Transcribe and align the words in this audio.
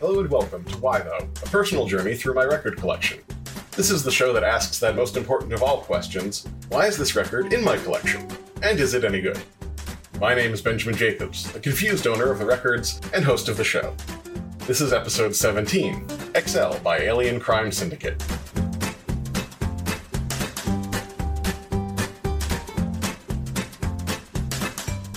Hello 0.00 0.18
and 0.18 0.30
welcome 0.30 0.64
to 0.64 0.78
Why 0.78 1.00
Though, 1.00 1.28
a 1.42 1.46
personal 1.50 1.84
journey 1.84 2.14
through 2.14 2.32
my 2.32 2.44
record 2.44 2.78
collection. 2.78 3.18
This 3.72 3.90
is 3.90 4.02
the 4.02 4.10
show 4.10 4.32
that 4.32 4.42
asks 4.42 4.78
that 4.78 4.96
most 4.96 5.14
important 5.14 5.52
of 5.52 5.62
all 5.62 5.82
questions 5.82 6.48
why 6.70 6.86
is 6.86 6.96
this 6.96 7.14
record 7.14 7.52
in 7.52 7.62
my 7.62 7.76
collection? 7.76 8.26
And 8.62 8.80
is 8.80 8.94
it 8.94 9.04
any 9.04 9.20
good? 9.20 9.38
My 10.18 10.34
name 10.34 10.54
is 10.54 10.62
Benjamin 10.62 10.96
Jacobs, 10.96 11.54
a 11.54 11.60
confused 11.60 12.06
owner 12.06 12.32
of 12.32 12.38
the 12.38 12.46
records 12.46 12.98
and 13.12 13.22
host 13.22 13.50
of 13.50 13.58
the 13.58 13.62
show. 13.62 13.94
This 14.60 14.80
is 14.80 14.94
episode 14.94 15.36
17 15.36 16.06
XL 16.46 16.78
by 16.82 17.00
Alien 17.00 17.38
Crime 17.38 17.70
Syndicate. 17.70 18.18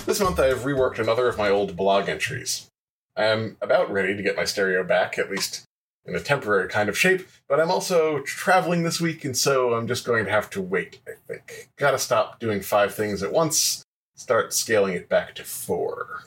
This 0.04 0.20
month 0.20 0.38
I 0.38 0.48
have 0.48 0.58
reworked 0.58 0.98
another 0.98 1.26
of 1.26 1.38
my 1.38 1.48
old 1.48 1.74
blog 1.74 2.10
entries. 2.10 2.70
I 3.16 3.24
am 3.26 3.56
about 3.60 3.92
ready 3.92 4.16
to 4.16 4.22
get 4.22 4.36
my 4.36 4.44
stereo 4.44 4.82
back, 4.84 5.18
at 5.18 5.30
least 5.30 5.64
in 6.04 6.14
a 6.14 6.20
temporary 6.20 6.68
kind 6.68 6.88
of 6.88 6.98
shape, 6.98 7.26
but 7.48 7.60
I'm 7.60 7.70
also 7.70 8.20
traveling 8.20 8.82
this 8.82 9.00
week, 9.00 9.24
and 9.24 9.36
so 9.36 9.74
I'm 9.74 9.86
just 9.86 10.04
going 10.04 10.24
to 10.26 10.30
have 10.30 10.50
to 10.50 10.60
wait, 10.60 11.00
I 11.06 11.12
think. 11.26 11.70
Gotta 11.76 11.98
stop 11.98 12.40
doing 12.40 12.60
five 12.60 12.94
things 12.94 13.22
at 13.22 13.32
once, 13.32 13.82
start 14.14 14.52
scaling 14.52 14.94
it 14.94 15.08
back 15.08 15.34
to 15.36 15.44
four. 15.44 16.24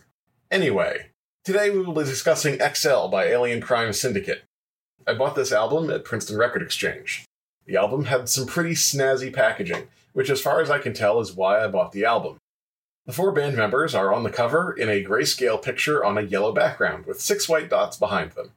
Anyway, 0.50 1.08
today 1.44 1.70
we 1.70 1.80
will 1.80 1.94
be 1.94 2.04
discussing 2.04 2.60
XL 2.60 3.08
by 3.08 3.26
Alien 3.26 3.62
Crime 3.62 3.94
Syndicate. 3.94 4.44
I 5.06 5.14
bought 5.14 5.36
this 5.36 5.52
album 5.52 5.90
at 5.90 6.06
Princeton 6.06 6.38
Record 6.38 6.62
Exchange. 6.62 7.26
The 7.66 7.76
album 7.76 8.06
had 8.06 8.30
some 8.30 8.48
pretty 8.48 8.74
snazzy 8.74 9.32
packaging, 9.32 9.90
which, 10.14 10.30
as 10.30 10.42
far 10.42 10.62
as 10.62 10.72
I 10.72 10.80
can 10.80 10.94
tell, 10.94 11.20
is 11.20 11.34
why 11.34 11.64
I 11.64 11.68
bought 11.68 11.92
the 11.92 12.06
album. 12.06 12.38
The 13.08 13.14
four 13.14 13.32
band 13.32 13.56
members 13.56 13.96
are 13.96 14.14
on 14.14 14.24
the 14.24 14.30
cover 14.30 14.74
in 14.74 14.90
a 14.90 15.02
grayscale 15.02 15.64
picture 15.64 16.04
on 16.04 16.18
a 16.18 16.24
yellow 16.24 16.52
background 16.52 17.06
with 17.06 17.22
six 17.22 17.48
white 17.48 17.70
dots 17.70 17.96
behind 17.96 18.34
them. 18.34 18.52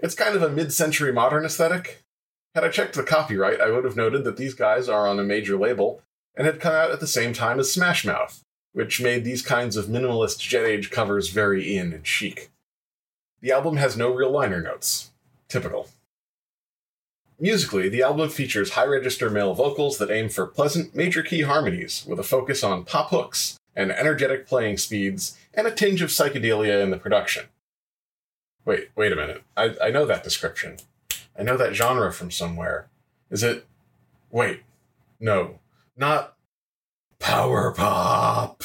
It's 0.00 0.16
kind 0.16 0.34
of 0.34 0.42
a 0.42 0.50
mid 0.50 0.72
century 0.72 1.12
modern 1.12 1.44
aesthetic. 1.44 2.02
Had 2.56 2.64
I 2.64 2.70
checked 2.70 2.96
the 2.96 3.04
copyright, 3.04 3.60
I 3.60 3.70
would 3.70 3.84
have 3.84 3.96
noted 3.96 4.24
that 4.24 4.36
these 4.36 4.54
guys 4.54 4.88
are 4.88 5.06
on 5.06 5.20
a 5.20 5.24
major 5.24 5.56
label 5.56 6.02
and 6.34 6.44
had 6.44 6.58
come 6.58 6.72
out 6.72 6.90
at 6.90 6.98
the 6.98 7.06
same 7.06 7.32
time 7.32 7.60
as 7.60 7.72
Smash 7.72 8.04
Mouth, 8.04 8.42
which 8.72 9.00
made 9.00 9.22
these 9.22 9.42
kinds 9.42 9.76
of 9.76 9.86
minimalist 9.86 10.40
Jet 10.40 10.64
Age 10.64 10.90
covers 10.90 11.28
very 11.28 11.76
in 11.76 11.92
and 11.92 12.04
chic. 12.04 12.50
The 13.42 13.52
album 13.52 13.76
has 13.76 13.96
no 13.96 14.12
real 14.12 14.32
liner 14.32 14.60
notes. 14.60 15.12
Typical. 15.46 15.88
Musically, 17.38 17.88
the 17.88 18.02
album 18.02 18.28
features 18.28 18.70
high 18.70 18.86
register 18.86 19.30
male 19.30 19.54
vocals 19.54 19.98
that 19.98 20.10
aim 20.10 20.28
for 20.28 20.46
pleasant 20.48 20.96
major 20.96 21.22
key 21.22 21.42
harmonies 21.42 22.04
with 22.08 22.18
a 22.18 22.24
focus 22.24 22.64
on 22.64 22.84
pop 22.84 23.10
hooks 23.10 23.56
and 23.76 23.90
energetic 23.92 24.46
playing 24.46 24.78
speeds 24.78 25.36
and 25.52 25.66
a 25.66 25.70
tinge 25.70 26.02
of 26.02 26.10
psychedelia 26.10 26.82
in 26.82 26.90
the 26.90 26.96
production. 26.96 27.46
Wait, 28.64 28.88
wait 28.96 29.12
a 29.12 29.16
minute. 29.16 29.42
I, 29.56 29.74
I 29.82 29.90
know 29.90 30.06
that 30.06 30.24
description. 30.24 30.78
I 31.38 31.42
know 31.42 31.56
that 31.56 31.74
genre 31.74 32.12
from 32.12 32.30
somewhere. 32.30 32.88
Is 33.30 33.42
it. 33.42 33.66
Wait. 34.30 34.62
No. 35.20 35.58
Not. 35.96 36.36
Power 37.18 37.72
Pop! 37.72 38.62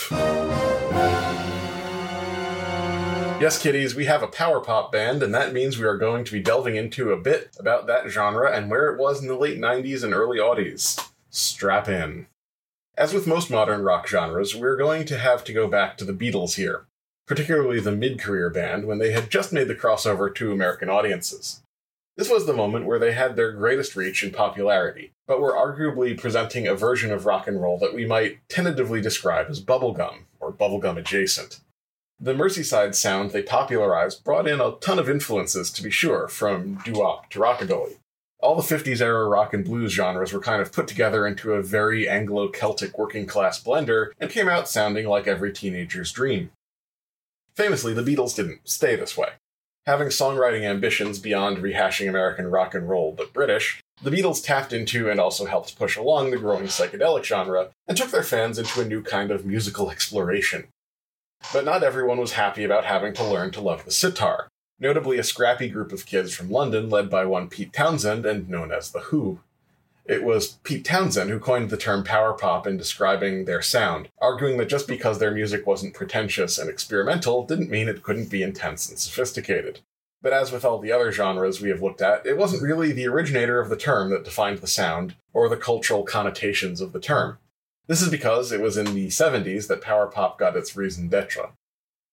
Yes, 3.40 3.62
kiddies, 3.62 3.96
we 3.96 4.03
have 4.03 4.22
a 4.22 4.28
power 4.28 4.59
pop 4.59 4.92
band, 4.92 5.24
and 5.24 5.34
that 5.34 5.53
means 5.53 5.78
we 5.78 5.86
are 5.86 5.96
going 5.96 6.25
to 6.25 6.31
be 6.34 6.42
delving 6.42 6.75
into 6.75 7.14
a 7.14 7.18
bit 7.18 7.56
about 7.58 7.88
that 7.88 8.09
genre 8.09 8.52
and 8.52 8.69
where 8.69 8.92
it 8.92 9.00
was 9.00 9.22
in 9.22 9.30
the 9.30 9.38
late 9.38 9.58
90s 9.58 10.03
and 10.03 10.14
early 10.14 10.40
aughties. 10.40 11.09
Strap 11.30 11.88
in. 11.88 12.28
As 13.00 13.14
with 13.14 13.26
most 13.26 13.50
modern 13.50 13.84
rock 13.84 14.10
genres, 14.10 14.54
we're 14.54 14.76
going 14.76 15.06
to 15.06 15.18
have 15.18 15.46
to 15.46 15.54
go 15.54 15.70
back 15.70 15.96
to 15.98 16.04
the 16.04 16.12
Beatles 16.12 16.56
here, 16.56 16.86
particularly 17.26 17.80
the 17.80 17.94
mid 17.94 18.20
career 18.20 18.50
band 18.50 18.86
when 18.86 18.98
they 18.98 19.14
had 19.14 19.30
just 19.30 19.54
made 19.54 19.70
the 19.70 19.76
crossover 19.76 20.36
to 20.36 20.52
American 20.52 20.90
audiences. 20.90 21.62
This 22.18 22.30
was 22.30 22.46
the 22.46 22.52
moment 22.52 22.86
where 22.86 23.00
they 23.00 23.14
had 23.14 23.38
their 23.38 23.54
greatest 23.54 23.96
reach 23.96 24.22
and 24.22 24.34
popularity, 24.34 25.14
but 25.28 25.40
were 25.40 25.54
arguably 25.54 26.20
presenting 26.20 26.68
a 26.68 26.76
version 26.76 27.10
of 27.14 27.26
rock 27.26 27.48
and 27.48 27.62
roll 27.62 27.80
that 27.80 27.96
we 27.96 28.06
might 28.06 28.40
tentatively 28.50 29.00
describe 29.00 29.46
as 29.50 29.64
bubblegum, 29.64 30.26
or 30.42 30.52
bubblegum 30.52 30.98
adjacent. 30.98 31.62
The 32.20 32.34
Merseyside 32.34 32.96
sound 32.96 33.31
they 33.31 33.44
popularized 33.44 34.26
brought 34.26 34.46
in 34.46 34.60
a 34.60 34.76
ton 34.81 35.00
of 35.00 35.10
influences, 35.10 35.72
to 35.72 35.81
be 35.81 35.90
sure, 35.90 36.28
from 36.28 36.81
doo-wop 36.84 37.30
to 37.30 37.40
rockabilly. 37.40 37.96
All 38.42 38.56
the 38.56 38.62
50s 38.62 39.02
era 39.02 39.28
rock 39.28 39.54
and 39.54 39.66
blues 39.66 39.92
genres 39.92 40.32
were 40.32 40.40
kind 40.40 40.62
of 40.62 40.72
put 40.72 40.88
together 40.88 41.28
into 41.28 41.54
a 41.54 41.62
very 41.62 42.08
Anglo 42.08 42.48
Celtic 42.48 42.98
working 42.98 43.26
class 43.26 43.62
blender 43.62 44.12
and 44.18 44.30
came 44.30 44.48
out 44.48 44.70
sounding 44.70 45.08
like 45.08 45.28
every 45.28 45.52
teenager's 45.52 46.14
dream. 46.14 46.52
Famously, 47.56 47.94
the 47.94 48.02
Beatles 48.02 48.38
didn't 48.38 48.62
stay 48.64 48.96
this 48.96 49.18
way. 49.18 49.32
Having 49.86 50.10
songwriting 50.10 50.64
ambitions 50.64 51.20
beyond 51.20 51.58
rehashing 51.58 52.08
American 52.08 52.48
rock 52.48 52.74
and 52.74 52.88
roll 52.88 53.12
but 53.12 53.34
British, 53.34 53.82
the 54.02 54.12
Beatles 54.12 54.42
tapped 54.42 54.72
into 54.72 55.10
and 55.10 55.20
also 55.20 55.46
helped 55.46 55.78
push 55.78 55.98
along 55.98 56.32
the 56.32 56.38
growing 56.38 56.66
psychedelic 56.66 57.26
genre 57.26 57.72
and 57.90 57.98
took 57.98 58.12
their 58.12 58.24
fans 58.24 58.58
into 58.58 58.80
a 58.80 58.86
new 58.86 59.04
kind 59.04 59.32
of 59.32 59.46
musical 59.46 59.92
exploration. 59.92 60.70
But 61.52 61.66
not 61.66 61.84
everyone 61.84 62.20
was 62.20 62.34
happy 62.34 62.64
about 62.64 62.86
having 62.86 63.14
to 63.16 63.24
learn 63.24 63.52
to 63.52 63.62
love 63.62 63.84
the 63.84 63.92
sitar, 63.92 64.48
notably 64.80 65.18
a 65.18 65.24
scrappy 65.24 65.70
group 65.70 65.92
of 65.92 66.06
kids 66.06 66.34
from 66.34 66.50
London 66.50 66.90
led 66.90 67.10
by 67.10 67.26
one 67.26 67.50
Pete 67.50 67.74
Townshend 67.74 68.26
and 68.26 68.50
known 68.50 68.72
as 68.72 68.92
The 68.92 69.00
Who. 69.00 69.40
It 70.06 70.24
was 70.24 70.58
Pete 70.64 70.86
Townshend 70.86 71.30
who 71.30 71.40
coined 71.40 71.70
the 71.70 71.78
term 71.78 72.04
power 72.04 72.34
pop 72.34 72.66
in 72.66 72.78
describing 72.78 73.46
their 73.46 73.62
sound, 73.62 74.10
arguing 74.20 74.58
that 74.58 74.70
just 74.70 74.88
because 74.88 75.20
their 75.20 75.32
music 75.32 75.68
wasn't 75.68 75.94
pretentious 75.94 76.58
and 76.58 76.70
experimental 76.70 77.46
didn't 77.46 77.70
mean 77.70 77.88
it 77.88 78.02
couldn't 78.02 78.32
be 78.32 78.42
intense 78.42 78.90
and 78.90 78.98
sophisticated. 78.98 79.82
But 80.22 80.34
as 80.34 80.52
with 80.52 80.66
all 80.66 80.80
the 80.80 80.92
other 80.92 81.12
genres 81.12 81.62
we 81.62 81.70
have 81.70 81.82
looked 81.82 82.02
at, 82.02 82.26
it 82.26 82.38
wasn't 82.38 82.64
really 82.64 82.92
the 82.92 83.08
originator 83.08 83.60
of 83.60 83.70
the 83.70 83.78
term 83.78 84.10
that 84.10 84.26
defined 84.26 84.60
the 84.60 84.68
sound, 84.68 85.16
or 85.32 85.48
the 85.48 85.56
cultural 85.56 86.04
connotations 86.04 86.82
of 86.82 86.92
the 86.92 87.00
term. 87.00 87.38
This 87.88 88.02
is 88.02 88.10
because 88.10 88.52
it 88.52 88.62
was 88.62 88.78
in 88.78 88.94
the 88.94 89.08
70s 89.08 89.68
that 89.68 89.82
power 89.82 90.08
pop 90.08 90.38
got 90.38 90.58
its 90.58 90.76
raison 90.76 91.08
d'etre. 91.08 91.52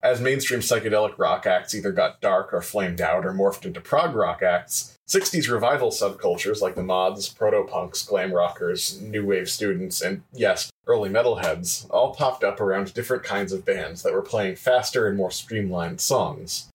As 0.02 0.20
mainstream 0.20 0.60
psychedelic 0.60 1.18
rock 1.18 1.46
acts 1.46 1.74
either 1.74 1.90
got 1.90 2.20
dark 2.20 2.52
or 2.52 2.60
flamed 2.60 3.00
out 3.00 3.24
or 3.24 3.32
morphed 3.32 3.64
into 3.64 3.80
prog 3.80 4.14
rock 4.14 4.42
acts, 4.42 4.96
60s 5.08 5.50
revival 5.50 5.90
subcultures 5.90 6.60
like 6.60 6.74
the 6.74 6.82
mods, 6.82 7.28
proto-punks, 7.28 8.04
glam 8.04 8.32
rockers, 8.32 9.00
new 9.00 9.24
wave 9.24 9.48
students, 9.48 10.02
and 10.02 10.22
yes, 10.32 10.70
early 10.86 11.08
metalheads 11.08 11.86
all 11.90 12.14
popped 12.14 12.44
up 12.44 12.60
around 12.60 12.92
different 12.92 13.22
kinds 13.22 13.52
of 13.52 13.64
bands 13.64 14.02
that 14.02 14.12
were 14.12 14.22
playing 14.22 14.56
faster 14.56 15.08
and 15.08 15.16
more 15.16 15.30
streamlined 15.30 16.00
songs. 16.00 16.68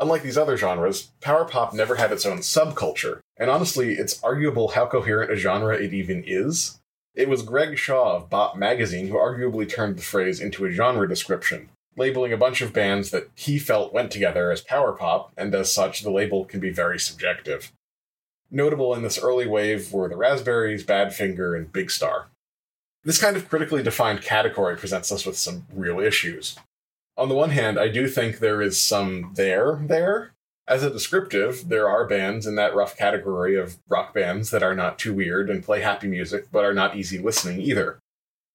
Unlike 0.00 0.22
these 0.22 0.38
other 0.38 0.56
genres, 0.56 1.10
power 1.20 1.44
pop 1.44 1.72
never 1.72 1.96
had 1.96 2.12
its 2.12 2.26
own 2.26 2.38
subculture, 2.38 3.20
and 3.36 3.50
honestly, 3.50 3.94
it's 3.94 4.22
arguable 4.22 4.68
how 4.68 4.86
coherent 4.86 5.32
a 5.32 5.36
genre 5.36 5.74
it 5.74 5.94
even 5.94 6.22
is. 6.26 6.78
It 7.14 7.28
was 7.28 7.42
Greg 7.42 7.76
Shaw 7.78 8.16
of 8.16 8.30
Bomp 8.30 8.56
magazine 8.56 9.08
who 9.08 9.14
arguably 9.14 9.68
turned 9.68 9.96
the 9.96 10.02
phrase 10.02 10.40
into 10.40 10.64
a 10.64 10.70
genre 10.70 11.08
description, 11.08 11.70
labeling 11.98 12.32
a 12.32 12.38
bunch 12.38 12.60
of 12.60 12.72
bands 12.72 13.10
that 13.10 13.28
he 13.34 13.58
felt 13.58 13.92
went 13.92 14.10
together 14.10 14.50
as 14.50 14.60
power 14.60 14.92
pop, 14.92 15.32
and 15.36 15.54
as 15.54 15.72
such, 15.72 16.02
the 16.02 16.10
label 16.10 16.44
can 16.44 16.60
be 16.60 16.70
very 16.70 16.98
subjective. 16.98 17.72
Notable 18.50 18.94
in 18.94 19.02
this 19.02 19.18
early 19.18 19.46
wave 19.46 19.92
were 19.92 20.08
the 20.08 20.16
Raspberries, 20.16 20.84
Badfinger, 20.84 21.56
and 21.56 21.72
Big 21.72 21.90
Star. 21.90 22.28
This 23.04 23.20
kind 23.20 23.36
of 23.36 23.48
critically 23.48 23.82
defined 23.82 24.22
category 24.22 24.76
presents 24.76 25.12
us 25.12 25.26
with 25.26 25.36
some 25.36 25.66
real 25.72 26.00
issues. 26.00 26.58
On 27.16 27.28
the 27.28 27.34
one 27.34 27.50
hand, 27.50 27.78
I 27.78 27.88
do 27.88 28.08
think 28.08 28.38
there 28.38 28.62
is 28.62 28.80
some 28.80 29.32
there 29.34 29.78
there, 29.82 30.32
as 30.68 30.82
a 30.82 30.90
descriptive, 30.90 31.68
there 31.68 31.88
are 31.88 32.06
bands 32.06 32.46
in 32.46 32.54
that 32.56 32.74
rough 32.74 32.96
category 32.96 33.56
of 33.56 33.78
rock 33.88 34.12
bands 34.12 34.50
that 34.50 34.62
are 34.62 34.74
not 34.74 34.98
too 34.98 35.14
weird 35.14 35.48
and 35.48 35.64
play 35.64 35.80
happy 35.80 36.06
music, 36.06 36.48
but 36.52 36.64
are 36.64 36.74
not 36.74 36.94
easy 36.94 37.18
listening 37.18 37.60
either. 37.62 37.98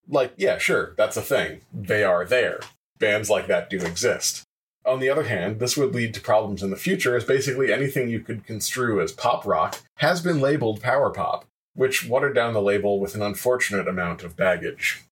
Like, 0.08 0.34
yeah, 0.38 0.60
sure, 0.60 0.94
that's 0.96 1.18
a 1.18 1.24
thing. 1.24 1.62
They 1.74 2.04
are 2.04 2.24
there. 2.24 2.60
Bands 3.04 3.30
like 3.30 3.48
that 3.48 3.70
do 3.70 3.80
exist. 3.80 4.44
On 4.86 5.02
the 5.02 5.10
other 5.10 5.24
hand, 5.24 5.60
this 5.60 5.76
would 5.76 5.94
lead 5.94 6.14
to 6.14 6.22
problems 6.22 6.64
in 6.64 6.70
the 6.70 6.78
future 6.78 7.18
as 7.18 7.26
basically 7.26 7.70
anything 7.70 8.08
you 8.08 8.22
could 8.22 8.46
construe 8.46 9.02
as 9.02 9.12
pop 9.12 9.46
rock 9.46 9.82
has 9.98 10.22
been 10.22 10.40
labeled 10.40 10.82
power 10.82 11.10
pop, 11.10 11.44
which 11.74 12.08
watered 12.08 12.34
down 12.34 12.54
the 12.54 12.62
label 12.62 13.02
with 13.02 13.14
an 13.14 13.22
unfortunate 13.22 13.90
amount 13.90 14.24
of 14.24 14.38
baggage. 14.38 15.04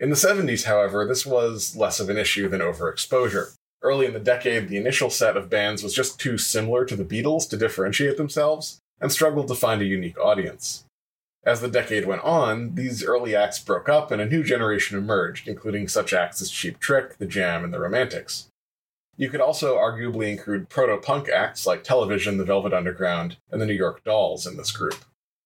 In 0.00 0.08
the 0.08 0.16
70s, 0.16 0.64
however, 0.64 1.06
this 1.06 1.26
was 1.26 1.76
less 1.76 2.00
of 2.00 2.08
an 2.08 2.16
issue 2.16 2.48
than 2.48 2.62
overexposure. 2.62 3.52
Early 3.82 4.06
in 4.06 4.14
the 4.14 4.18
decade, 4.18 4.70
the 4.70 4.78
initial 4.78 5.10
set 5.10 5.36
of 5.36 5.50
bands 5.50 5.82
was 5.82 5.92
just 5.92 6.18
too 6.18 6.38
similar 6.38 6.86
to 6.86 6.96
the 6.96 7.04
Beatles 7.04 7.46
to 7.50 7.58
differentiate 7.58 8.16
themselves, 8.16 8.78
and 9.02 9.12
struggled 9.12 9.48
to 9.48 9.54
find 9.54 9.82
a 9.82 9.84
unique 9.84 10.18
audience. 10.18 10.84
As 11.44 11.60
the 11.60 11.68
decade 11.68 12.06
went 12.06 12.22
on, 12.22 12.76
these 12.76 13.04
early 13.04 13.34
acts 13.34 13.58
broke 13.58 13.88
up 13.88 14.12
and 14.12 14.22
a 14.22 14.26
new 14.26 14.44
generation 14.44 14.96
emerged, 14.96 15.48
including 15.48 15.88
such 15.88 16.12
acts 16.12 16.40
as 16.40 16.50
Cheap 16.50 16.78
Trick, 16.78 17.18
The 17.18 17.26
Jam, 17.26 17.64
and 17.64 17.74
The 17.74 17.80
Romantics. 17.80 18.48
You 19.16 19.28
could 19.28 19.40
also 19.40 19.76
arguably 19.76 20.30
include 20.30 20.68
proto 20.68 20.96
punk 20.98 21.28
acts 21.28 21.66
like 21.66 21.82
Television, 21.82 22.38
The 22.38 22.44
Velvet 22.44 22.72
Underground, 22.72 23.38
and 23.50 23.60
the 23.60 23.66
New 23.66 23.74
York 23.74 24.04
Dolls 24.04 24.46
in 24.46 24.56
this 24.56 24.70
group. 24.70 25.04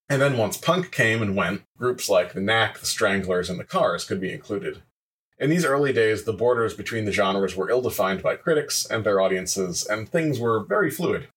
And 0.08 0.20
then 0.20 0.36
once 0.36 0.56
punk 0.56 0.92
came 0.92 1.22
and 1.22 1.34
went, 1.34 1.62
groups 1.78 2.08
like 2.08 2.32
the 2.32 2.40
Knack, 2.40 2.78
the 2.78 2.86
Stranglers, 2.86 3.50
and 3.50 3.58
the 3.58 3.64
Cars 3.64 4.04
could 4.04 4.20
be 4.20 4.32
included. 4.32 4.82
In 5.38 5.50
these 5.50 5.64
early 5.64 5.92
days, 5.92 6.24
the 6.24 6.32
borders 6.32 6.74
between 6.74 7.06
the 7.06 7.12
genres 7.12 7.56
were 7.56 7.68
ill 7.68 7.82
defined 7.82 8.22
by 8.22 8.36
critics 8.36 8.86
and 8.86 9.02
their 9.02 9.20
audiences, 9.20 9.84
and 9.84 10.08
things 10.08 10.38
were 10.38 10.64
very 10.64 10.90
fluid. 10.90 11.28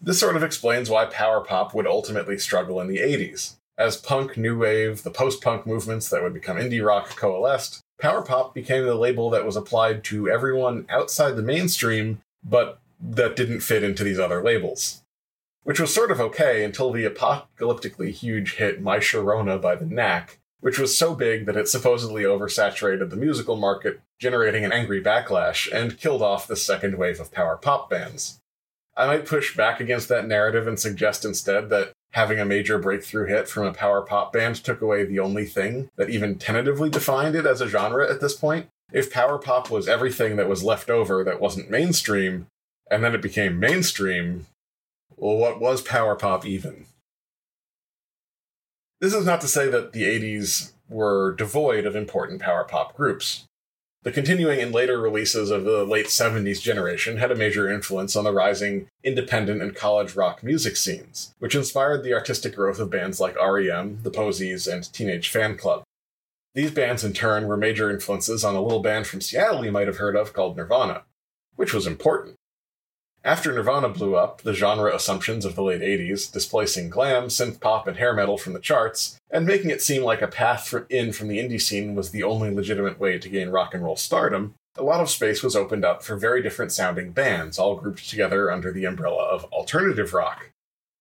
This 0.00 0.20
sort 0.20 0.36
of 0.36 0.42
explains 0.42 0.90
why 0.90 1.06
power 1.06 1.40
pop 1.40 1.74
would 1.74 1.86
ultimately 1.86 2.38
struggle 2.38 2.80
in 2.80 2.88
the 2.88 2.98
80s. 2.98 3.56
As 3.76 3.96
punk, 3.96 4.36
new 4.36 4.58
wave, 4.58 5.02
the 5.02 5.10
post 5.10 5.42
punk 5.42 5.66
movements 5.66 6.08
that 6.10 6.22
would 6.22 6.34
become 6.34 6.56
indie 6.56 6.84
rock 6.84 7.16
coalesced, 7.16 7.80
power 8.00 8.22
pop 8.22 8.54
became 8.54 8.84
the 8.84 8.94
label 8.94 9.30
that 9.30 9.44
was 9.44 9.56
applied 9.56 10.04
to 10.04 10.28
everyone 10.28 10.86
outside 10.88 11.36
the 11.36 11.42
mainstream, 11.42 12.20
but 12.42 12.78
that 13.00 13.36
didn't 13.36 13.60
fit 13.60 13.82
into 13.82 14.04
these 14.04 14.18
other 14.18 14.42
labels 14.42 15.02
which 15.64 15.80
was 15.80 15.92
sort 15.92 16.10
of 16.10 16.20
okay 16.20 16.62
until 16.62 16.92
the 16.92 17.04
apocalyptically 17.04 18.10
huge 18.10 18.54
hit 18.56 18.80
My 18.80 18.98
Sharona 18.98 19.60
by 19.60 19.74
the 19.74 19.86
Knack, 19.86 20.38
which 20.60 20.78
was 20.78 20.96
so 20.96 21.14
big 21.14 21.46
that 21.46 21.56
it 21.56 21.68
supposedly 21.68 22.22
oversaturated 22.22 23.10
the 23.10 23.16
musical 23.16 23.56
market, 23.56 24.00
generating 24.20 24.64
an 24.64 24.72
angry 24.72 25.02
backlash, 25.02 25.70
and 25.72 25.98
killed 25.98 26.22
off 26.22 26.46
the 26.46 26.56
second 26.56 26.96
wave 26.96 27.18
of 27.18 27.32
power 27.32 27.56
pop 27.56 27.90
bands. 27.90 28.40
I 28.96 29.06
might 29.06 29.26
push 29.26 29.56
back 29.56 29.80
against 29.80 30.08
that 30.08 30.26
narrative 30.26 30.66
and 30.66 30.78
suggest 30.78 31.24
instead 31.24 31.68
that 31.70 31.92
having 32.12 32.38
a 32.38 32.44
major 32.44 32.78
breakthrough 32.78 33.26
hit 33.26 33.48
from 33.48 33.66
a 33.66 33.72
power 33.72 34.02
pop 34.02 34.32
band 34.32 34.56
took 34.56 34.80
away 34.80 35.04
the 35.04 35.18
only 35.18 35.44
thing 35.44 35.90
that 35.96 36.10
even 36.10 36.38
tentatively 36.38 36.88
defined 36.88 37.34
it 37.34 37.44
as 37.44 37.60
a 37.60 37.68
genre 37.68 38.08
at 38.08 38.20
this 38.20 38.34
point. 38.34 38.68
If 38.92 39.12
power 39.12 39.38
pop 39.38 39.70
was 39.70 39.88
everything 39.88 40.36
that 40.36 40.48
was 40.48 40.62
left 40.62 40.88
over 40.88 41.24
that 41.24 41.40
wasn't 41.40 41.70
mainstream, 41.70 42.46
and 42.88 43.02
then 43.02 43.14
it 43.14 43.22
became 43.22 43.58
mainstream, 43.58 44.46
well, 45.16 45.36
what 45.36 45.60
was 45.60 45.82
power 45.82 46.14
pop 46.14 46.46
even? 46.46 46.86
This 49.00 49.14
is 49.14 49.26
not 49.26 49.40
to 49.40 49.48
say 49.48 49.68
that 49.68 49.92
the 49.92 50.04
80s 50.04 50.72
were 50.88 51.34
devoid 51.34 51.86
of 51.86 51.96
important 51.96 52.40
power 52.40 52.64
pop 52.64 52.96
groups. 52.96 53.44
The 54.04 54.12
continuing 54.12 54.60
and 54.60 54.70
later 54.70 55.00
releases 55.00 55.50
of 55.50 55.64
the 55.64 55.82
late 55.82 56.08
70s 56.08 56.60
generation 56.60 57.16
had 57.16 57.30
a 57.30 57.34
major 57.34 57.72
influence 57.72 58.14
on 58.14 58.24
the 58.24 58.34
rising 58.34 58.86
independent 59.02 59.62
and 59.62 59.74
college 59.74 60.14
rock 60.14 60.42
music 60.42 60.76
scenes, 60.76 61.34
which 61.38 61.54
inspired 61.54 62.04
the 62.04 62.12
artistic 62.12 62.54
growth 62.54 62.78
of 62.78 62.90
bands 62.90 63.18
like 63.18 63.34
REM, 63.40 64.00
The 64.02 64.10
Posies, 64.10 64.66
and 64.66 64.92
Teenage 64.92 65.32
Fanclub. 65.32 65.84
These 66.54 66.72
bands, 66.72 67.02
in 67.02 67.14
turn, 67.14 67.46
were 67.46 67.56
major 67.56 67.90
influences 67.90 68.44
on 68.44 68.54
a 68.54 68.60
little 68.60 68.82
band 68.82 69.06
from 69.06 69.22
Seattle 69.22 69.64
you 69.64 69.72
might 69.72 69.86
have 69.86 69.96
heard 69.96 70.16
of 70.16 70.34
called 70.34 70.54
Nirvana, 70.54 71.04
which 71.56 71.72
was 71.72 71.86
important. 71.86 72.34
After 73.24 73.50
Nirvana 73.52 73.88
blew 73.88 74.16
up, 74.16 74.42
the 74.42 74.52
genre 74.52 74.94
assumptions 74.94 75.46
of 75.46 75.54
the 75.54 75.62
late 75.62 75.80
80s, 75.80 76.30
displacing 76.30 76.90
glam, 76.90 77.28
synth 77.28 77.58
pop, 77.58 77.86
and 77.86 77.96
hair 77.96 78.12
metal 78.12 78.36
from 78.36 78.52
the 78.52 78.60
charts, 78.60 79.18
and 79.30 79.46
making 79.46 79.70
it 79.70 79.80
seem 79.80 80.02
like 80.02 80.20
a 80.20 80.28
path 80.28 80.74
in 80.90 81.12
from 81.12 81.28
the 81.28 81.38
indie 81.38 81.60
scene 81.60 81.94
was 81.94 82.10
the 82.10 82.22
only 82.22 82.50
legitimate 82.54 83.00
way 83.00 83.18
to 83.18 83.28
gain 83.30 83.48
rock 83.48 83.72
and 83.72 83.82
roll 83.82 83.96
stardom, 83.96 84.54
a 84.76 84.82
lot 84.82 85.00
of 85.00 85.08
space 85.08 85.42
was 85.42 85.54
opened 85.54 85.84
up 85.84 86.02
for 86.02 86.16
very 86.16 86.42
different 86.42 86.72
sounding 86.72 87.12
bands, 87.12 87.58
all 87.58 87.76
grouped 87.76 88.08
together 88.08 88.50
under 88.50 88.72
the 88.72 88.84
umbrella 88.84 89.22
of 89.22 89.44
alternative 89.44 90.12
rock. 90.12 90.50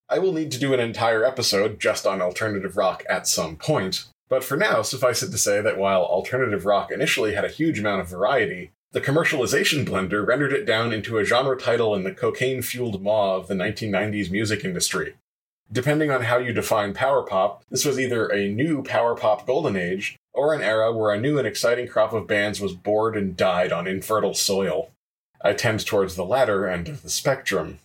I 0.09 0.19
will 0.19 0.31
need 0.31 0.51
to 0.51 0.59
do 0.59 0.73
an 0.73 0.79
entire 0.79 1.25
episode 1.25 1.79
just 1.79 2.05
on 2.05 2.21
alternative 2.21 2.77
rock 2.77 3.03
at 3.09 3.27
some 3.27 3.55
point, 3.55 4.05
but 4.29 4.43
for 4.43 4.55
now, 4.55 4.83
suffice 4.83 5.23
it 5.23 5.31
to 5.31 5.37
say 5.39 5.59
that 5.61 5.77
while 5.77 6.03
alternative 6.03 6.65
rock 6.65 6.91
initially 6.91 7.33
had 7.33 7.45
a 7.45 7.49
huge 7.49 7.79
amount 7.79 8.01
of 8.01 8.09
variety, 8.09 8.71
the 8.93 9.01
commercialization 9.01 9.85
blender 9.85 10.25
rendered 10.25 10.53
it 10.53 10.65
down 10.65 10.93
into 10.93 11.17
a 11.17 11.25
genre 11.25 11.57
title 11.57 11.95
in 11.95 12.03
the 12.03 12.13
cocaine 12.13 12.61
fueled 12.61 13.01
maw 13.01 13.35
of 13.35 13.47
the 13.47 13.55
1990s 13.55 14.29
music 14.29 14.63
industry. 14.63 15.15
Depending 15.71 16.11
on 16.11 16.21
how 16.21 16.37
you 16.37 16.53
define 16.53 16.93
power 16.93 17.23
pop, 17.23 17.63
this 17.71 17.85
was 17.85 17.99
either 17.99 18.27
a 18.27 18.49
new 18.49 18.83
power 18.83 19.15
pop 19.15 19.47
golden 19.47 19.75
age, 19.75 20.15
or 20.31 20.53
an 20.53 20.61
era 20.61 20.93
where 20.93 21.11
a 21.11 21.19
new 21.19 21.39
and 21.39 21.47
exciting 21.47 21.87
crop 21.87 22.13
of 22.13 22.27
bands 22.27 22.61
was 22.61 22.73
bored 22.73 23.17
and 23.17 23.35
died 23.35 23.71
on 23.71 23.87
infertile 23.87 24.35
soil. 24.35 24.91
I 25.43 25.53
tend 25.53 25.83
towards 25.85 26.15
the 26.15 26.25
latter 26.25 26.67
end 26.67 26.87
of 26.87 27.01
the 27.01 27.09
spectrum. 27.09 27.79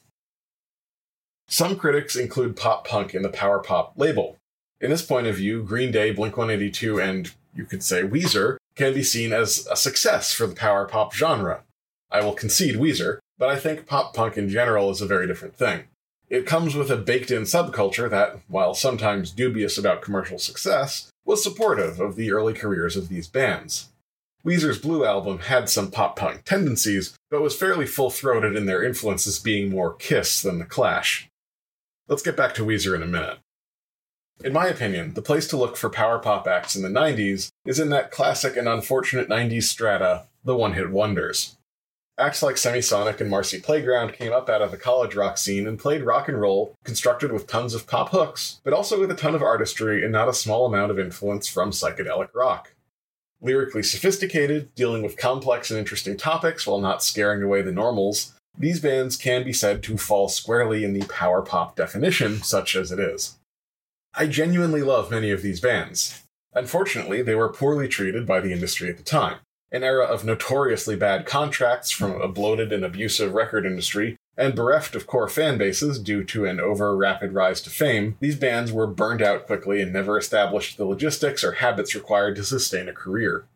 Some 1.48 1.76
critics 1.76 2.16
include 2.16 2.56
pop 2.56 2.86
punk 2.86 3.14
in 3.14 3.22
the 3.22 3.30
power 3.30 3.60
pop 3.60 3.94
label. 3.96 4.36
In 4.78 4.90
this 4.90 5.02
point 5.02 5.26
of 5.26 5.36
view, 5.36 5.62
Green 5.62 5.90
Day, 5.90 6.12
Blink 6.12 6.36
182, 6.36 7.00
and 7.00 7.32
you 7.54 7.64
could 7.64 7.82
say 7.82 8.02
Weezer 8.02 8.56
can 8.74 8.94
be 8.94 9.02
seen 9.02 9.32
as 9.32 9.66
a 9.70 9.76
success 9.76 10.32
for 10.32 10.46
the 10.46 10.54
power 10.54 10.86
pop 10.86 11.14
genre. 11.14 11.62
I 12.10 12.22
will 12.22 12.32
concede 12.32 12.76
Weezer, 12.76 13.18
but 13.38 13.48
I 13.48 13.56
think 13.56 13.86
pop 13.86 14.14
punk 14.14 14.36
in 14.36 14.48
general 14.48 14.90
is 14.90 15.00
a 15.00 15.06
very 15.06 15.26
different 15.26 15.56
thing. 15.56 15.84
It 16.28 16.46
comes 16.46 16.74
with 16.74 16.90
a 16.90 16.96
baked 16.96 17.30
in 17.30 17.42
subculture 17.42 18.10
that, 18.10 18.40
while 18.48 18.74
sometimes 18.74 19.30
dubious 19.30 19.78
about 19.78 20.02
commercial 20.02 20.38
success, 20.38 21.10
was 21.24 21.42
supportive 21.42 22.00
of 22.00 22.16
the 22.16 22.32
early 22.32 22.52
careers 22.52 22.96
of 22.96 23.08
these 23.08 23.28
bands. 23.28 23.88
Weezer's 24.44 24.78
Blue 24.78 25.04
album 25.04 25.40
had 25.40 25.68
some 25.68 25.90
pop 25.90 26.16
punk 26.16 26.44
tendencies, 26.44 27.16
but 27.30 27.42
was 27.42 27.56
fairly 27.56 27.86
full 27.86 28.10
throated 28.10 28.56
in 28.56 28.66
their 28.66 28.82
influences 28.82 29.38
being 29.38 29.68
more 29.68 29.92
Kiss 29.94 30.40
than 30.40 30.58
The 30.58 30.64
Clash. 30.64 31.28
Let's 32.08 32.22
get 32.22 32.36
back 32.36 32.54
to 32.54 32.64
Weezer 32.64 32.94
in 32.94 33.02
a 33.02 33.06
minute. 33.06 33.38
In 34.44 34.52
my 34.52 34.68
opinion, 34.68 35.14
the 35.14 35.22
place 35.22 35.48
to 35.48 35.56
look 35.56 35.76
for 35.76 35.90
power 35.90 36.20
pop 36.20 36.46
acts 36.46 36.76
in 36.76 36.82
the 36.82 36.88
90s 36.88 37.50
is 37.66 37.80
in 37.80 37.88
that 37.90 38.12
classic 38.12 38.56
and 38.56 38.68
unfortunate 38.68 39.28
90s 39.28 39.64
strata, 39.64 40.26
the 40.44 40.54
one 40.54 40.74
hit 40.74 40.90
wonders. 40.90 41.56
Acts 42.16 42.40
like 42.40 42.54
Semisonic 42.54 43.20
and 43.20 43.28
Marcy 43.28 43.60
Playground 43.60 44.12
came 44.12 44.32
up 44.32 44.48
out 44.48 44.62
of 44.62 44.70
the 44.70 44.76
college 44.76 45.16
rock 45.16 45.38
scene 45.38 45.66
and 45.66 45.78
played 45.78 46.02
rock 46.02 46.28
and 46.28 46.40
roll, 46.40 46.74
constructed 46.84 47.32
with 47.32 47.48
tons 47.48 47.74
of 47.74 47.88
pop 47.88 48.10
hooks, 48.10 48.60
but 48.62 48.72
also 48.72 49.00
with 49.00 49.10
a 49.10 49.16
ton 49.16 49.34
of 49.34 49.42
artistry 49.42 50.04
and 50.04 50.12
not 50.12 50.28
a 50.28 50.32
small 50.32 50.66
amount 50.66 50.92
of 50.92 51.00
influence 51.00 51.48
from 51.48 51.72
psychedelic 51.72 52.28
rock. 52.32 52.74
Lyrically 53.40 53.82
sophisticated, 53.82 54.72
dealing 54.76 55.02
with 55.02 55.16
complex 55.16 55.70
and 55.70 55.78
interesting 55.78 56.16
topics 56.16 56.64
while 56.64 56.80
not 56.80 57.02
scaring 57.02 57.42
away 57.42 57.62
the 57.62 57.72
normals, 57.72 58.34
these 58.56 58.80
bands 58.80 59.16
can 59.16 59.44
be 59.44 59.52
said 59.52 59.82
to 59.84 59.96
fall 59.96 60.28
squarely 60.28 60.84
in 60.84 60.92
the 60.92 61.06
power 61.06 61.42
pop 61.42 61.74
definition, 61.74 62.42
such 62.42 62.76
as 62.76 62.92
it 62.92 63.00
is. 63.00 63.37
I 64.14 64.26
genuinely 64.26 64.82
love 64.82 65.10
many 65.10 65.30
of 65.30 65.42
these 65.42 65.60
bands. 65.60 66.24
Unfortunately, 66.54 67.22
they 67.22 67.34
were 67.34 67.52
poorly 67.52 67.88
treated 67.88 68.26
by 68.26 68.40
the 68.40 68.52
industry 68.52 68.88
at 68.88 68.96
the 68.96 69.02
time. 69.02 69.38
An 69.70 69.84
era 69.84 70.04
of 70.04 70.24
notoriously 70.24 70.96
bad 70.96 71.26
contracts 71.26 71.90
from 71.90 72.20
a 72.20 72.26
bloated 72.26 72.72
and 72.72 72.84
abusive 72.84 73.34
record 73.34 73.66
industry, 73.66 74.16
and 74.36 74.54
bereft 74.54 74.94
of 74.94 75.06
core 75.06 75.28
fan 75.28 75.58
bases 75.58 75.98
due 75.98 76.24
to 76.24 76.46
an 76.46 76.58
over 76.58 76.96
rapid 76.96 77.32
rise 77.32 77.60
to 77.60 77.70
fame, 77.70 78.16
these 78.20 78.36
bands 78.36 78.72
were 78.72 78.86
burned 78.86 79.20
out 79.20 79.46
quickly 79.46 79.82
and 79.82 79.92
never 79.92 80.16
established 80.16 80.78
the 80.78 80.84
logistics 80.84 81.44
or 81.44 81.52
habits 81.52 81.94
required 81.94 82.36
to 82.36 82.44
sustain 82.44 82.88
a 82.88 82.92
career. 82.92 83.46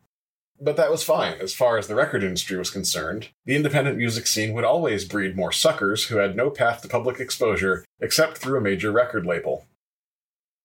But 0.61 0.77
that 0.77 0.91
was 0.91 1.03
fine, 1.03 1.33
as 1.41 1.53
far 1.53 1.77
as 1.77 1.87
the 1.87 1.95
record 1.95 2.23
industry 2.23 2.57
was 2.57 2.69
concerned. 2.69 3.29
The 3.45 3.55
independent 3.55 3.97
music 3.97 4.27
scene 4.27 4.53
would 4.53 4.63
always 4.63 5.03
breed 5.03 5.35
more 5.35 5.51
suckers 5.51 6.05
who 6.05 6.17
had 6.17 6.35
no 6.35 6.49
path 6.49 6.81
to 6.81 6.87
public 6.87 7.19
exposure 7.19 7.83
except 7.99 8.37
through 8.37 8.59
a 8.59 8.61
major 8.61 8.91
record 8.91 9.25
label. 9.25 9.65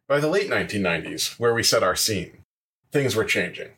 By 0.08 0.20
the 0.20 0.28
late 0.30 0.48
1990s, 0.48 1.38
where 1.38 1.52
we 1.52 1.62
set 1.62 1.82
our 1.82 1.94
scene, 1.94 2.38
things 2.90 3.14
were 3.14 3.26
changing. 3.26 3.72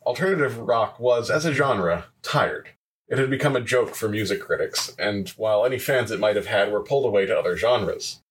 Alternative 0.00 0.56
rock 0.56 0.98
was, 0.98 1.28
as 1.28 1.44
a 1.44 1.52
genre, 1.52 2.06
tired. 2.22 2.70
It 3.06 3.18
had 3.18 3.28
become 3.28 3.54
a 3.54 3.60
joke 3.60 3.94
for 3.94 4.08
music 4.08 4.40
critics, 4.40 4.96
and 4.98 5.28
while 5.36 5.66
any 5.66 5.78
fans 5.78 6.10
it 6.10 6.20
might 6.20 6.36
have 6.36 6.46
had 6.46 6.72
were 6.72 6.82
pulled 6.82 7.04
away 7.04 7.26
to 7.26 7.38
other 7.38 7.54
genres. 7.54 8.22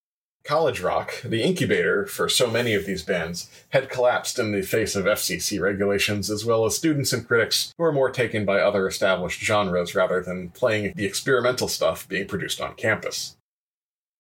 College 0.44 0.82
rock, 0.82 1.22
the 1.24 1.44
incubator 1.44 2.08
for 2.08 2.28
so 2.28 2.50
many 2.50 2.74
of 2.74 2.88
these 2.88 3.04
bands, 3.04 3.52
had 3.70 3.88
collapsed 3.88 4.40
in 4.40 4.52
the 4.52 4.64
face 4.64 4.96
of 4.96 5.06
FCC 5.06 5.62
regulations, 5.62 6.32
as 6.32 6.44
well 6.44 6.66
as 6.66 6.76
students 6.76 7.14
and 7.14 7.28
critics 7.28 7.72
who 7.78 7.84
were 7.84 7.92
more 7.92 8.10
taken 8.10 8.46
by 8.46 8.60
other 8.60 8.88
established 8.88 9.42
genres 9.44 9.94
rather 9.94 10.24
than 10.24 10.50
playing 10.50 10.92
the 10.96 11.06
experimental 11.06 11.68
stuff 11.68 12.08
being 12.08 12.28
produced 12.28 12.60
on 12.60 12.74
campus. 12.74 13.37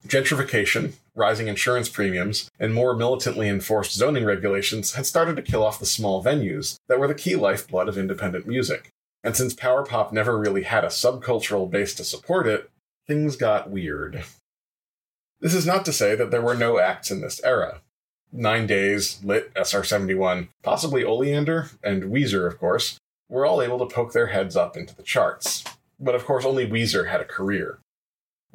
Gentrification, 0.05 0.93
rising 1.15 1.47
insurance 1.47 1.89
premiums, 1.89 2.49
and 2.59 2.73
more 2.73 2.95
militantly 2.95 3.49
enforced 3.49 3.93
zoning 3.93 4.25
regulations 4.25 4.93
had 4.93 5.05
started 5.05 5.35
to 5.35 5.41
kill 5.41 5.63
off 5.63 5.79
the 5.79 5.85
small 5.85 6.23
venues 6.23 6.77
that 6.87 6.99
were 6.99 7.07
the 7.07 7.15
key 7.15 7.35
lifeblood 7.35 7.89
of 7.89 7.97
independent 7.97 8.47
music. 8.47 8.91
And 9.23 9.35
since 9.35 9.53
power 9.53 9.83
pop 9.83 10.13
never 10.13 10.37
really 10.37 10.63
had 10.63 10.83
a 10.83 10.87
subcultural 10.87 11.69
base 11.69 11.93
to 11.95 12.03
support 12.03 12.47
it, 12.47 12.69
things 13.07 13.35
got 13.35 13.71
weird. 13.71 14.23
This 15.39 15.53
is 15.53 15.65
not 15.65 15.85
to 15.85 15.93
say 15.93 16.15
that 16.15 16.31
there 16.31 16.41
were 16.41 16.55
no 16.55 16.79
acts 16.79 17.11
in 17.11 17.21
this 17.21 17.41
era. 17.43 17.81
Nine 18.31 18.67
Days, 18.67 19.19
Lit, 19.23 19.53
SR71, 19.55 20.49
possibly 20.63 21.03
Oleander, 21.03 21.69
and 21.83 22.03
Weezer, 22.03 22.47
of 22.47 22.59
course, 22.59 22.97
were 23.29 23.45
all 23.45 23.61
able 23.61 23.79
to 23.79 23.93
poke 23.93 24.13
their 24.13 24.27
heads 24.27 24.55
up 24.55 24.77
into 24.77 24.95
the 24.95 25.03
charts. 25.03 25.63
But 25.99 26.15
of 26.15 26.25
course, 26.25 26.45
only 26.45 26.67
Weezer 26.67 27.09
had 27.09 27.21
a 27.21 27.25
career. 27.25 27.79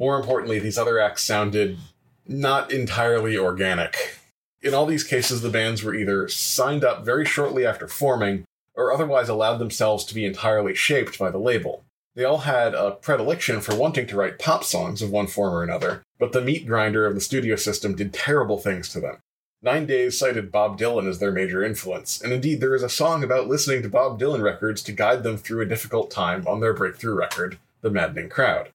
More 0.03 0.19
importantly, 0.19 0.59
these 0.59 0.79
other 0.79 0.99
acts 0.99 1.23
sounded 1.23 1.79
not 2.27 2.73
entirely 2.73 3.39
organic. 3.39 4.19
In 4.61 4.75
all 4.75 4.85
these 4.85 5.05
cases, 5.05 5.43
the 5.43 5.49
bands 5.49 5.85
were 5.85 5.95
either 5.95 6.27
signed 6.27 6.83
up 6.83 7.05
very 7.05 7.25
shortly 7.25 7.65
after 7.65 7.87
forming 7.87 8.43
or 8.75 8.93
otherwise 8.93 9.29
allowed 9.29 9.59
themselves 9.59 10.05
to 10.07 10.15
be 10.17 10.25
entirely 10.25 10.75
shaped 10.75 11.21
by 11.21 11.31
the 11.31 11.39
label. 11.39 11.85
They 12.17 12.25
all 12.25 12.39
had 12.39 12.75
a 12.75 12.91
predilection 12.91 13.61
for 13.61 13.77
wanting 13.77 14.09
to 14.09 14.17
write 14.17 14.41
pop 14.41 14.65
songs 14.65 15.03
of 15.03 15.13
one 15.13 15.29
form 15.29 15.55
or 15.55 15.63
another, 15.63 16.03
but 16.19 16.33
the 16.33 16.43
meat 16.43 16.67
grinder 16.67 17.07
of 17.07 17.15
the 17.15 17.21
studio 17.21 17.55
system 17.55 17.95
did 17.95 18.13
terrible 18.13 18.59
things 18.59 18.89
to 18.89 19.01
them. 19.01 19.19
Nine 19.63 19.87
Days 19.87 20.19
cited 20.19 20.51
Bob 20.51 20.81
Dylan 20.81 21.09
as 21.09 21.21
their 21.21 21.31
major 21.31 21.63
influence, 21.63 22.21
and 22.21 22.33
indeed 22.33 22.61
there 22.61 22.75
is 22.75 22.83
a 22.83 22.89
song 22.89 23.23
about 23.23 23.47
listening 23.47 23.83
to 23.83 23.89
Bob 23.89 24.19
Dylan 24.19 24.43
records 24.43 24.83
to 24.83 24.91
guide 24.91 25.23
them 25.23 25.37
through 25.37 25.61
a 25.61 25.67
difficult 25.67 26.11
time 26.11 26.45
on 26.49 26.59
their 26.59 26.75
breakthrough 26.75 27.15
record, 27.15 27.59
The 27.83 27.91
Maddening 27.91 28.31
Crowd. 28.31 28.71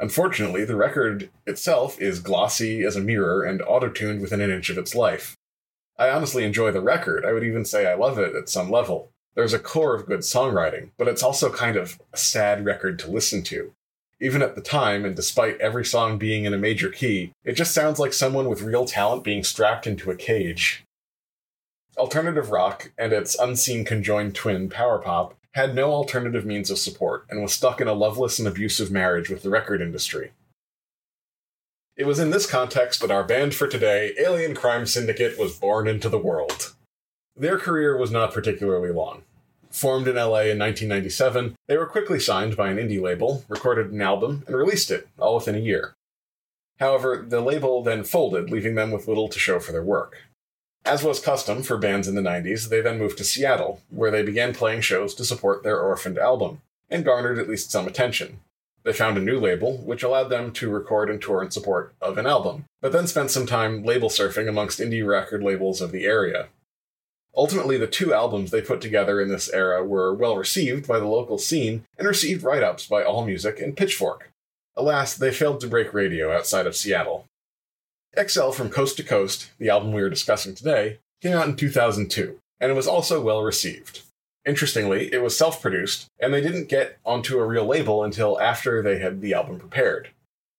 Unfortunately, 0.00 0.64
the 0.64 0.76
record 0.76 1.28
itself 1.46 2.00
is 2.00 2.20
glossy 2.20 2.82
as 2.82 2.96
a 2.96 3.02
mirror 3.02 3.44
and 3.44 3.60
auto-tuned 3.60 4.22
within 4.22 4.40
an 4.40 4.50
inch 4.50 4.70
of 4.70 4.78
its 4.78 4.94
life. 4.94 5.36
I 5.98 6.08
honestly 6.08 6.44
enjoy 6.44 6.70
the 6.72 6.80
record, 6.80 7.26
I 7.26 7.34
would 7.34 7.44
even 7.44 7.66
say 7.66 7.86
I 7.86 7.94
love 7.94 8.18
it 8.18 8.34
at 8.34 8.48
some 8.48 8.70
level. 8.70 9.10
There's 9.34 9.52
a 9.52 9.58
core 9.58 9.94
of 9.94 10.06
good 10.06 10.20
songwriting, 10.20 10.90
but 10.96 11.06
it's 11.06 11.22
also 11.22 11.52
kind 11.52 11.76
of 11.76 12.00
a 12.14 12.16
sad 12.16 12.64
record 12.64 12.98
to 13.00 13.10
listen 13.10 13.42
to. 13.44 13.72
Even 14.18 14.40
at 14.40 14.54
the 14.54 14.62
time, 14.62 15.04
and 15.04 15.14
despite 15.14 15.60
every 15.60 15.84
song 15.84 16.16
being 16.16 16.46
in 16.46 16.54
a 16.54 16.58
major 16.58 16.88
key, 16.88 17.32
it 17.44 17.52
just 17.52 17.74
sounds 17.74 17.98
like 17.98 18.14
someone 18.14 18.48
with 18.48 18.62
real 18.62 18.86
talent 18.86 19.22
being 19.22 19.44
strapped 19.44 19.86
into 19.86 20.10
a 20.10 20.16
cage. 20.16 20.84
Alternative 21.98 22.50
rock 22.50 22.90
and 22.96 23.12
its 23.12 23.38
unseen 23.38 23.84
conjoined 23.84 24.34
twin, 24.34 24.70
power 24.70 24.98
pop, 24.98 25.34
had 25.54 25.74
no 25.74 25.92
alternative 25.92 26.44
means 26.44 26.70
of 26.70 26.78
support 26.78 27.26
and 27.28 27.42
was 27.42 27.52
stuck 27.52 27.80
in 27.80 27.88
a 27.88 27.92
loveless 27.92 28.38
and 28.38 28.46
abusive 28.46 28.90
marriage 28.90 29.28
with 29.28 29.42
the 29.42 29.50
record 29.50 29.80
industry. 29.80 30.32
It 31.96 32.06
was 32.06 32.18
in 32.18 32.30
this 32.30 32.46
context 32.46 33.00
that 33.00 33.10
our 33.10 33.24
band 33.24 33.54
for 33.54 33.66
today, 33.66 34.14
Alien 34.18 34.54
Crime 34.54 34.86
Syndicate, 34.86 35.38
was 35.38 35.58
born 35.58 35.86
into 35.86 36.08
the 36.08 36.18
world. 36.18 36.74
Their 37.36 37.58
career 37.58 37.96
was 37.96 38.10
not 38.10 38.32
particularly 38.32 38.90
long. 38.90 39.22
Formed 39.70 40.08
in 40.08 40.16
LA 40.16 40.50
in 40.50 40.58
1997, 40.58 41.56
they 41.68 41.76
were 41.76 41.86
quickly 41.86 42.18
signed 42.18 42.56
by 42.56 42.70
an 42.70 42.76
indie 42.76 43.00
label, 43.00 43.44
recorded 43.48 43.92
an 43.92 44.02
album, 44.02 44.44
and 44.46 44.56
released 44.56 44.90
it, 44.90 45.08
all 45.18 45.36
within 45.36 45.54
a 45.54 45.58
year. 45.58 45.94
However, 46.78 47.24
the 47.28 47.40
label 47.40 47.82
then 47.82 48.02
folded, 48.02 48.50
leaving 48.50 48.74
them 48.74 48.90
with 48.90 49.06
little 49.06 49.28
to 49.28 49.38
show 49.38 49.60
for 49.60 49.72
their 49.72 49.84
work. 49.84 50.16
As 50.84 51.04
was 51.04 51.20
custom 51.20 51.62
for 51.62 51.76
bands 51.76 52.08
in 52.08 52.14
the 52.14 52.22
90s, 52.22 52.68
they 52.68 52.80
then 52.80 52.98
moved 52.98 53.18
to 53.18 53.24
Seattle, 53.24 53.80
where 53.90 54.10
they 54.10 54.22
began 54.22 54.54
playing 54.54 54.80
shows 54.80 55.14
to 55.14 55.24
support 55.24 55.62
their 55.62 55.80
orphaned 55.80 56.18
album, 56.18 56.62
and 56.88 57.04
garnered 57.04 57.38
at 57.38 57.48
least 57.48 57.70
some 57.70 57.86
attention. 57.86 58.40
They 58.82 58.94
found 58.94 59.18
a 59.18 59.20
new 59.20 59.38
label, 59.38 59.76
which 59.78 60.02
allowed 60.02 60.28
them 60.28 60.52
to 60.52 60.70
record 60.70 61.10
and 61.10 61.20
tour 61.20 61.42
in 61.42 61.50
support 61.50 61.94
of 62.00 62.16
an 62.16 62.26
album, 62.26 62.64
but 62.80 62.92
then 62.92 63.06
spent 63.06 63.30
some 63.30 63.46
time 63.46 63.84
label 63.84 64.08
surfing 64.08 64.48
amongst 64.48 64.80
indie 64.80 65.06
record 65.06 65.42
labels 65.42 65.82
of 65.82 65.92
the 65.92 66.06
area. 66.06 66.48
Ultimately, 67.36 67.76
the 67.76 67.86
two 67.86 68.12
albums 68.12 68.50
they 68.50 68.62
put 68.62 68.80
together 68.80 69.20
in 69.20 69.28
this 69.28 69.50
era 69.50 69.84
were 69.84 70.14
well 70.14 70.36
received 70.36 70.88
by 70.88 70.98
the 70.98 71.06
local 71.06 71.38
scene 71.38 71.84
and 71.98 72.08
received 72.08 72.42
write 72.42 72.62
ups 72.62 72.86
by 72.86 73.04
AllMusic 73.04 73.62
and 73.62 73.76
Pitchfork. 73.76 74.32
Alas, 74.76 75.14
they 75.14 75.30
failed 75.30 75.60
to 75.60 75.68
break 75.68 75.92
radio 75.92 76.32
outside 76.32 76.66
of 76.66 76.74
Seattle. 76.74 77.26
XL 78.18 78.50
from 78.50 78.70
Coast 78.70 78.96
to 78.96 79.04
Coast, 79.04 79.50
the 79.58 79.68
album 79.68 79.92
we 79.92 80.02
are 80.02 80.10
discussing 80.10 80.54
today, 80.54 80.98
came 81.22 81.36
out 81.36 81.46
in 81.46 81.54
2002, 81.54 82.38
and 82.58 82.70
it 82.70 82.74
was 82.74 82.88
also 82.88 83.20
well 83.20 83.42
received. 83.42 84.02
Interestingly, 84.44 85.12
it 85.12 85.22
was 85.22 85.36
self 85.36 85.62
produced, 85.62 86.08
and 86.18 86.34
they 86.34 86.40
didn't 86.40 86.68
get 86.68 86.98
onto 87.04 87.38
a 87.38 87.46
real 87.46 87.66
label 87.66 88.02
until 88.02 88.40
after 88.40 88.82
they 88.82 88.98
had 88.98 89.20
the 89.20 89.34
album 89.34 89.60
prepared. 89.60 90.10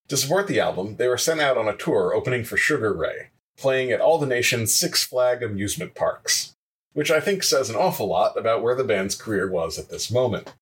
To 0.08 0.18
support 0.18 0.48
the 0.48 0.60
album, 0.60 0.96
they 0.96 1.08
were 1.08 1.18
sent 1.18 1.42
out 1.42 1.58
on 1.58 1.68
a 1.68 1.76
tour 1.76 2.14
opening 2.14 2.44
for 2.46 2.58
Sugar 2.58 2.94
Ray, 2.94 3.32
playing 3.58 3.92
at 3.92 4.02
all 4.02 4.18
the 4.18 4.26
nation's 4.26 4.74
Six 4.74 5.04
Flag 5.04 5.44
amusement 5.44 5.94
parks, 5.94 6.54
which 6.94 7.12
I 7.12 7.20
think 7.20 7.44
says 7.44 7.70
an 7.70 7.76
awful 7.76 8.08
lot 8.08 8.38
about 8.38 8.62
where 8.62 8.76
the 8.76 8.84
band's 8.84 9.16
career 9.16 9.50
was 9.50 9.78
at 9.78 9.90
this 9.90 10.10
moment. 10.10 10.54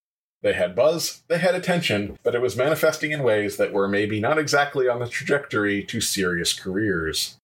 They 0.42 0.54
had 0.54 0.76
buzz, 0.76 1.24
they 1.28 1.40
had 1.40 1.56
attention, 1.56 2.18
but 2.24 2.34
it 2.34 2.42
was 2.42 2.56
manifesting 2.56 3.12
in 3.12 3.24
ways 3.24 3.58
that 3.58 3.74
were 3.74 3.88
maybe 3.88 4.22
not 4.22 4.38
exactly 4.38 4.88
on 4.88 5.00
the 5.00 5.10
trajectory 5.10 5.84
to 5.84 6.00
serious 6.00 6.54
careers. 6.54 7.38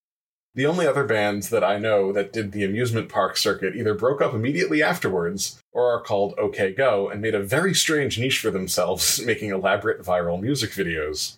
The 0.54 0.66
only 0.66 0.88
other 0.88 1.04
bands 1.04 1.50
that 1.50 1.66
I 1.66 1.78
know 1.78 2.14
that 2.14 2.32
did 2.32 2.54
the 2.54 2.64
amusement 2.64 3.10
park 3.10 3.36
circuit 3.36 3.76
either 3.76 3.94
broke 3.94 4.22
up 4.22 4.34
immediately 4.34 4.82
afterwards 4.82 5.60
or 5.74 5.94
are 5.94 6.02
called 6.02 6.34
OK 6.38 6.72
Go 6.72 7.10
and 7.10 7.22
made 7.22 7.36
a 7.36 7.44
very 7.44 7.74
strange 7.74 8.18
niche 8.18 8.40
for 8.40 8.52
themselves, 8.52 9.22
making 9.26 9.50
elaborate 9.50 10.02
viral 10.02 10.40
music 10.40 10.72
videos. 10.72 11.36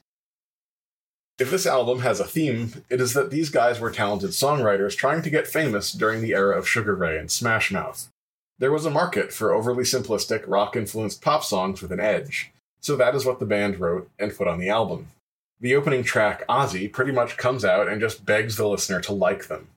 If 1.39 1.49
this 1.49 1.65
album 1.65 2.01
has 2.01 2.19
a 2.19 2.25
theme, 2.25 2.83
it 2.89 3.01
is 3.01 3.13
that 3.13 3.31
these 3.31 3.49
guys 3.49 3.79
were 3.79 3.91
talented 3.91 4.31
songwriters 4.31 4.95
trying 4.95 5.23
to 5.23 5.29
get 5.31 5.47
famous 5.47 5.91
during 5.91 6.21
the 6.21 6.33
era 6.33 6.55
of 6.55 6.67
Sugar 6.67 6.95
Ray 6.95 7.17
and 7.17 7.29
Smash 7.29 7.71
Mouth. 7.71 8.09
There 8.59 8.71
was 8.71 8.85
a 8.85 8.91
market 8.91 9.31
for 9.31 9.53
overly 9.53 9.83
simplistic, 9.83 10.43
rock 10.47 10.75
influenced 10.75 11.21
pop 11.21 11.43
songs 11.43 11.81
with 11.81 11.91
an 11.91 11.99
edge, 11.99 12.51
so 12.79 12.95
that 12.95 13.13
is 13.13 13.23
what 13.23 13.39
the 13.39 13.45
band 13.45 13.79
wrote 13.79 14.09
and 14.17 14.35
put 14.35 14.47
on 14.47 14.57
the 14.57 14.69
album. 14.69 15.07
The 15.59 15.75
opening 15.75 16.03
track, 16.03 16.47
Ozzy, 16.47 16.91
pretty 16.91 17.11
much 17.11 17.37
comes 17.37 17.63
out 17.63 17.87
and 17.87 18.01
just 18.01 18.25
begs 18.25 18.57
the 18.57 18.67
listener 18.67 18.99
to 19.01 19.13
like 19.13 19.47
them. 19.47 19.67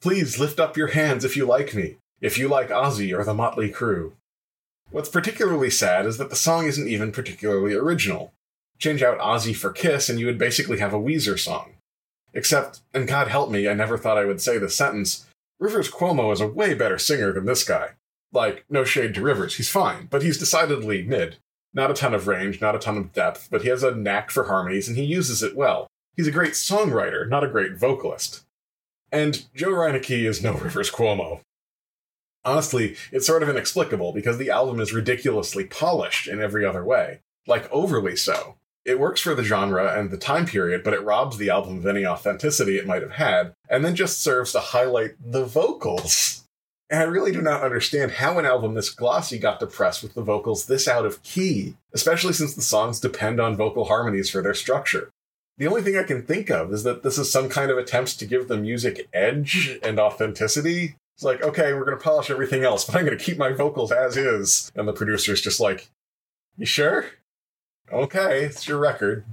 Please 0.00 0.40
lift 0.40 0.58
up 0.58 0.76
your 0.76 0.88
hands 0.88 1.24
if 1.24 1.36
you 1.36 1.46
like 1.46 1.74
me, 1.74 1.98
if 2.20 2.36
you 2.36 2.48
like 2.48 2.68
Ozzy 2.70 3.16
or 3.16 3.22
the 3.22 3.32
Motley 3.32 3.70
Crue. 3.70 4.12
What's 4.90 5.08
particularly 5.08 5.70
sad 5.70 6.04
is 6.04 6.18
that 6.18 6.30
the 6.30 6.36
song 6.36 6.66
isn't 6.66 6.88
even 6.88 7.12
particularly 7.12 7.74
original. 7.74 8.32
Change 8.78 9.02
out 9.02 9.20
Ozzy 9.20 9.54
for 9.54 9.70
Kiss 9.70 10.08
and 10.08 10.18
you 10.18 10.26
would 10.26 10.38
basically 10.38 10.78
have 10.78 10.94
a 10.94 11.00
Weezer 11.00 11.38
song. 11.38 11.74
Except, 12.34 12.80
and 12.92 13.06
God 13.06 13.28
help 13.28 13.50
me, 13.50 13.68
I 13.68 13.74
never 13.74 13.96
thought 13.96 14.18
I 14.18 14.24
would 14.24 14.40
say 14.40 14.58
this 14.58 14.74
sentence, 14.74 15.26
Rivers 15.60 15.90
Cuomo 15.90 16.32
is 16.32 16.40
a 16.40 16.48
way 16.48 16.74
better 16.74 16.98
singer 16.98 17.32
than 17.32 17.46
this 17.46 17.64
guy. 17.64 17.90
Like, 18.36 18.66
no 18.68 18.84
shade 18.84 19.14
to 19.14 19.22
Rivers, 19.22 19.56
he's 19.56 19.70
fine, 19.70 20.08
but 20.10 20.22
he's 20.22 20.36
decidedly 20.36 21.02
mid. 21.02 21.36
Not 21.72 21.90
a 21.90 21.94
ton 21.94 22.12
of 22.12 22.28
range, 22.28 22.60
not 22.60 22.74
a 22.74 22.78
ton 22.78 22.98
of 22.98 23.14
depth, 23.14 23.48
but 23.50 23.62
he 23.62 23.70
has 23.70 23.82
a 23.82 23.94
knack 23.94 24.30
for 24.30 24.44
harmonies 24.44 24.88
and 24.88 24.96
he 24.98 25.04
uses 25.04 25.42
it 25.42 25.56
well. 25.56 25.86
He's 26.18 26.28
a 26.28 26.32
great 26.32 26.52
songwriter, 26.52 27.26
not 27.26 27.44
a 27.44 27.48
great 27.48 27.78
vocalist. 27.78 28.44
And 29.10 29.46
Joe 29.54 29.70
Reineke 29.70 30.26
is 30.26 30.42
no 30.42 30.52
Rivers 30.58 30.90
Cuomo. 30.90 31.40
Honestly, 32.44 32.94
it's 33.10 33.26
sort 33.26 33.42
of 33.42 33.48
inexplicable 33.48 34.12
because 34.12 34.36
the 34.36 34.50
album 34.50 34.80
is 34.80 34.92
ridiculously 34.92 35.64
polished 35.64 36.28
in 36.28 36.38
every 36.38 36.66
other 36.66 36.84
way, 36.84 37.20
like 37.46 37.72
overly 37.72 38.16
so. 38.16 38.56
It 38.84 39.00
works 39.00 39.22
for 39.22 39.34
the 39.34 39.44
genre 39.44 39.98
and 39.98 40.10
the 40.10 40.18
time 40.18 40.44
period, 40.44 40.84
but 40.84 40.92
it 40.92 41.02
robs 41.02 41.38
the 41.38 41.48
album 41.48 41.78
of 41.78 41.86
any 41.86 42.04
authenticity 42.04 42.76
it 42.76 42.86
might 42.86 43.00
have 43.00 43.12
had, 43.12 43.54
and 43.70 43.82
then 43.82 43.96
just 43.96 44.22
serves 44.22 44.52
to 44.52 44.60
highlight 44.60 45.14
the 45.24 45.46
vocals. 45.46 46.42
And 46.88 47.00
I 47.00 47.04
really 47.04 47.32
do 47.32 47.42
not 47.42 47.62
understand 47.62 48.12
how 48.12 48.38
an 48.38 48.46
album 48.46 48.74
this 48.74 48.90
glossy 48.90 49.38
got 49.38 49.58
to 49.60 49.66
press 49.66 50.02
with 50.02 50.14
the 50.14 50.22
vocals 50.22 50.66
this 50.66 50.86
out 50.86 51.04
of 51.04 51.22
key, 51.22 51.74
especially 51.92 52.32
since 52.32 52.54
the 52.54 52.62
songs 52.62 53.00
depend 53.00 53.40
on 53.40 53.56
vocal 53.56 53.86
harmonies 53.86 54.30
for 54.30 54.40
their 54.40 54.54
structure. 54.54 55.10
The 55.58 55.66
only 55.66 55.82
thing 55.82 55.96
I 55.96 56.04
can 56.04 56.22
think 56.22 56.50
of 56.50 56.72
is 56.72 56.84
that 56.84 57.02
this 57.02 57.18
is 57.18 57.32
some 57.32 57.48
kind 57.48 57.70
of 57.70 57.78
attempt 57.78 58.18
to 58.18 58.26
give 58.26 58.46
the 58.46 58.56
music 58.56 59.08
edge 59.12 59.78
and 59.82 59.98
authenticity. 59.98 60.94
It's 61.16 61.24
like, 61.24 61.42
okay, 61.42 61.72
we're 61.72 61.86
going 61.86 61.96
to 61.96 62.04
polish 62.04 62.30
everything 62.30 62.62
else, 62.62 62.84
but 62.84 62.94
I'm 62.94 63.06
going 63.06 63.16
to 63.16 63.24
keep 63.24 63.38
my 63.38 63.52
vocals 63.52 63.90
as 63.90 64.16
is. 64.16 64.70
And 64.76 64.86
the 64.86 64.92
producer's 64.92 65.40
just 65.40 65.58
like, 65.58 65.88
you 66.56 66.66
sure? 66.66 67.06
Okay, 67.90 68.44
it's 68.44 68.68
your 68.68 68.78
record. 68.78 69.24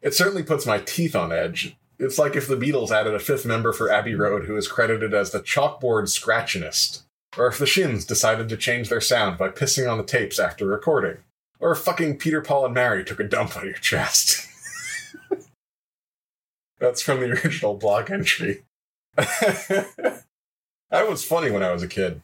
It 0.00 0.14
certainly 0.14 0.42
puts 0.42 0.64
my 0.64 0.78
teeth 0.78 1.14
on 1.14 1.30
edge, 1.30 1.76
it's 1.98 2.18
like 2.18 2.36
if 2.36 2.46
the 2.46 2.56
Beatles 2.56 2.90
added 2.90 3.14
a 3.14 3.18
fifth 3.18 3.44
member 3.44 3.72
for 3.72 3.90
Abbey 3.90 4.12
mm-hmm. 4.12 4.22
Road 4.22 4.44
who 4.44 4.56
is 4.56 4.68
credited 4.68 5.12
as 5.14 5.30
the 5.30 5.40
chalkboard 5.40 6.04
scratchinist. 6.04 7.02
Or 7.36 7.46
if 7.46 7.58
the 7.58 7.66
Shins 7.66 8.04
decided 8.04 8.48
to 8.48 8.56
change 8.56 8.88
their 8.88 9.00
sound 9.00 9.36
by 9.38 9.48
pissing 9.48 9.90
on 9.90 9.98
the 9.98 10.04
tapes 10.04 10.38
after 10.38 10.66
recording. 10.66 11.18
Or 11.60 11.72
if 11.72 11.78
fucking 11.78 12.18
Peter, 12.18 12.40
Paul, 12.40 12.66
and 12.66 12.74
Mary 12.74 13.04
took 13.04 13.20
a 13.20 13.24
dump 13.24 13.56
on 13.56 13.64
your 13.64 13.74
chest. 13.74 14.48
That's 16.80 17.02
from 17.02 17.20
the 17.20 17.32
original 17.32 17.74
blog 17.74 18.10
entry. 18.10 18.62
that 19.16 20.24
was 20.90 21.24
funny 21.24 21.50
when 21.50 21.62
I 21.62 21.72
was 21.72 21.82
a 21.82 21.88
kid. 21.88 22.22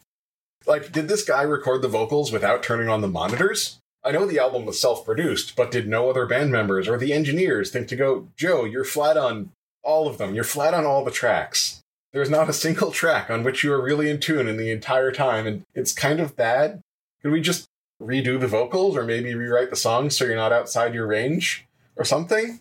Like, 0.66 0.92
did 0.92 1.08
this 1.08 1.24
guy 1.24 1.42
record 1.42 1.82
the 1.82 1.88
vocals 1.88 2.32
without 2.32 2.62
turning 2.62 2.88
on 2.88 3.00
the 3.00 3.08
monitors? 3.08 3.80
I 4.04 4.12
know 4.12 4.26
the 4.26 4.38
album 4.38 4.64
was 4.64 4.80
self 4.80 5.04
produced, 5.04 5.56
but 5.56 5.70
did 5.70 5.88
no 5.88 6.08
other 6.08 6.26
band 6.26 6.52
members 6.52 6.88
or 6.88 6.96
the 6.96 7.12
engineers 7.12 7.70
think 7.70 7.88
to 7.88 7.96
go, 7.96 8.28
Joe, 8.36 8.64
you're 8.64 8.84
flat 8.84 9.16
on 9.16 9.50
all 9.84 10.08
of 10.08 10.18
them. 10.18 10.34
You're 10.34 10.44
flat 10.44 10.74
on 10.74 10.84
all 10.84 11.04
the 11.04 11.10
tracks. 11.10 11.80
There's 12.12 12.30
not 12.30 12.48
a 12.48 12.52
single 12.52 12.92
track 12.92 13.28
on 13.28 13.42
which 13.42 13.64
you 13.64 13.72
are 13.72 13.82
really 13.82 14.08
in 14.08 14.20
tune 14.20 14.48
in 14.48 14.56
the 14.56 14.70
entire 14.70 15.10
time, 15.10 15.46
and 15.46 15.62
it's 15.74 15.92
kind 15.92 16.20
of 16.20 16.36
bad. 16.36 16.80
Could 17.22 17.32
we 17.32 17.40
just 17.40 17.66
redo 18.02 18.38
the 18.38 18.46
vocals 18.46 18.96
or 18.96 19.04
maybe 19.04 19.34
rewrite 19.34 19.70
the 19.70 19.76
song 19.76 20.10
so 20.10 20.24
you're 20.24 20.36
not 20.36 20.52
outside 20.52 20.94
your 20.94 21.06
range 21.06 21.66
or 21.96 22.04
something? 22.04 22.60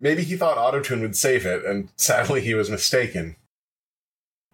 Maybe 0.00 0.22
he 0.22 0.36
thought 0.36 0.58
autotune 0.58 1.00
would 1.00 1.16
save 1.16 1.46
it, 1.46 1.64
and 1.64 1.88
sadly 1.96 2.40
he 2.40 2.54
was 2.54 2.70
mistaken. 2.70 3.36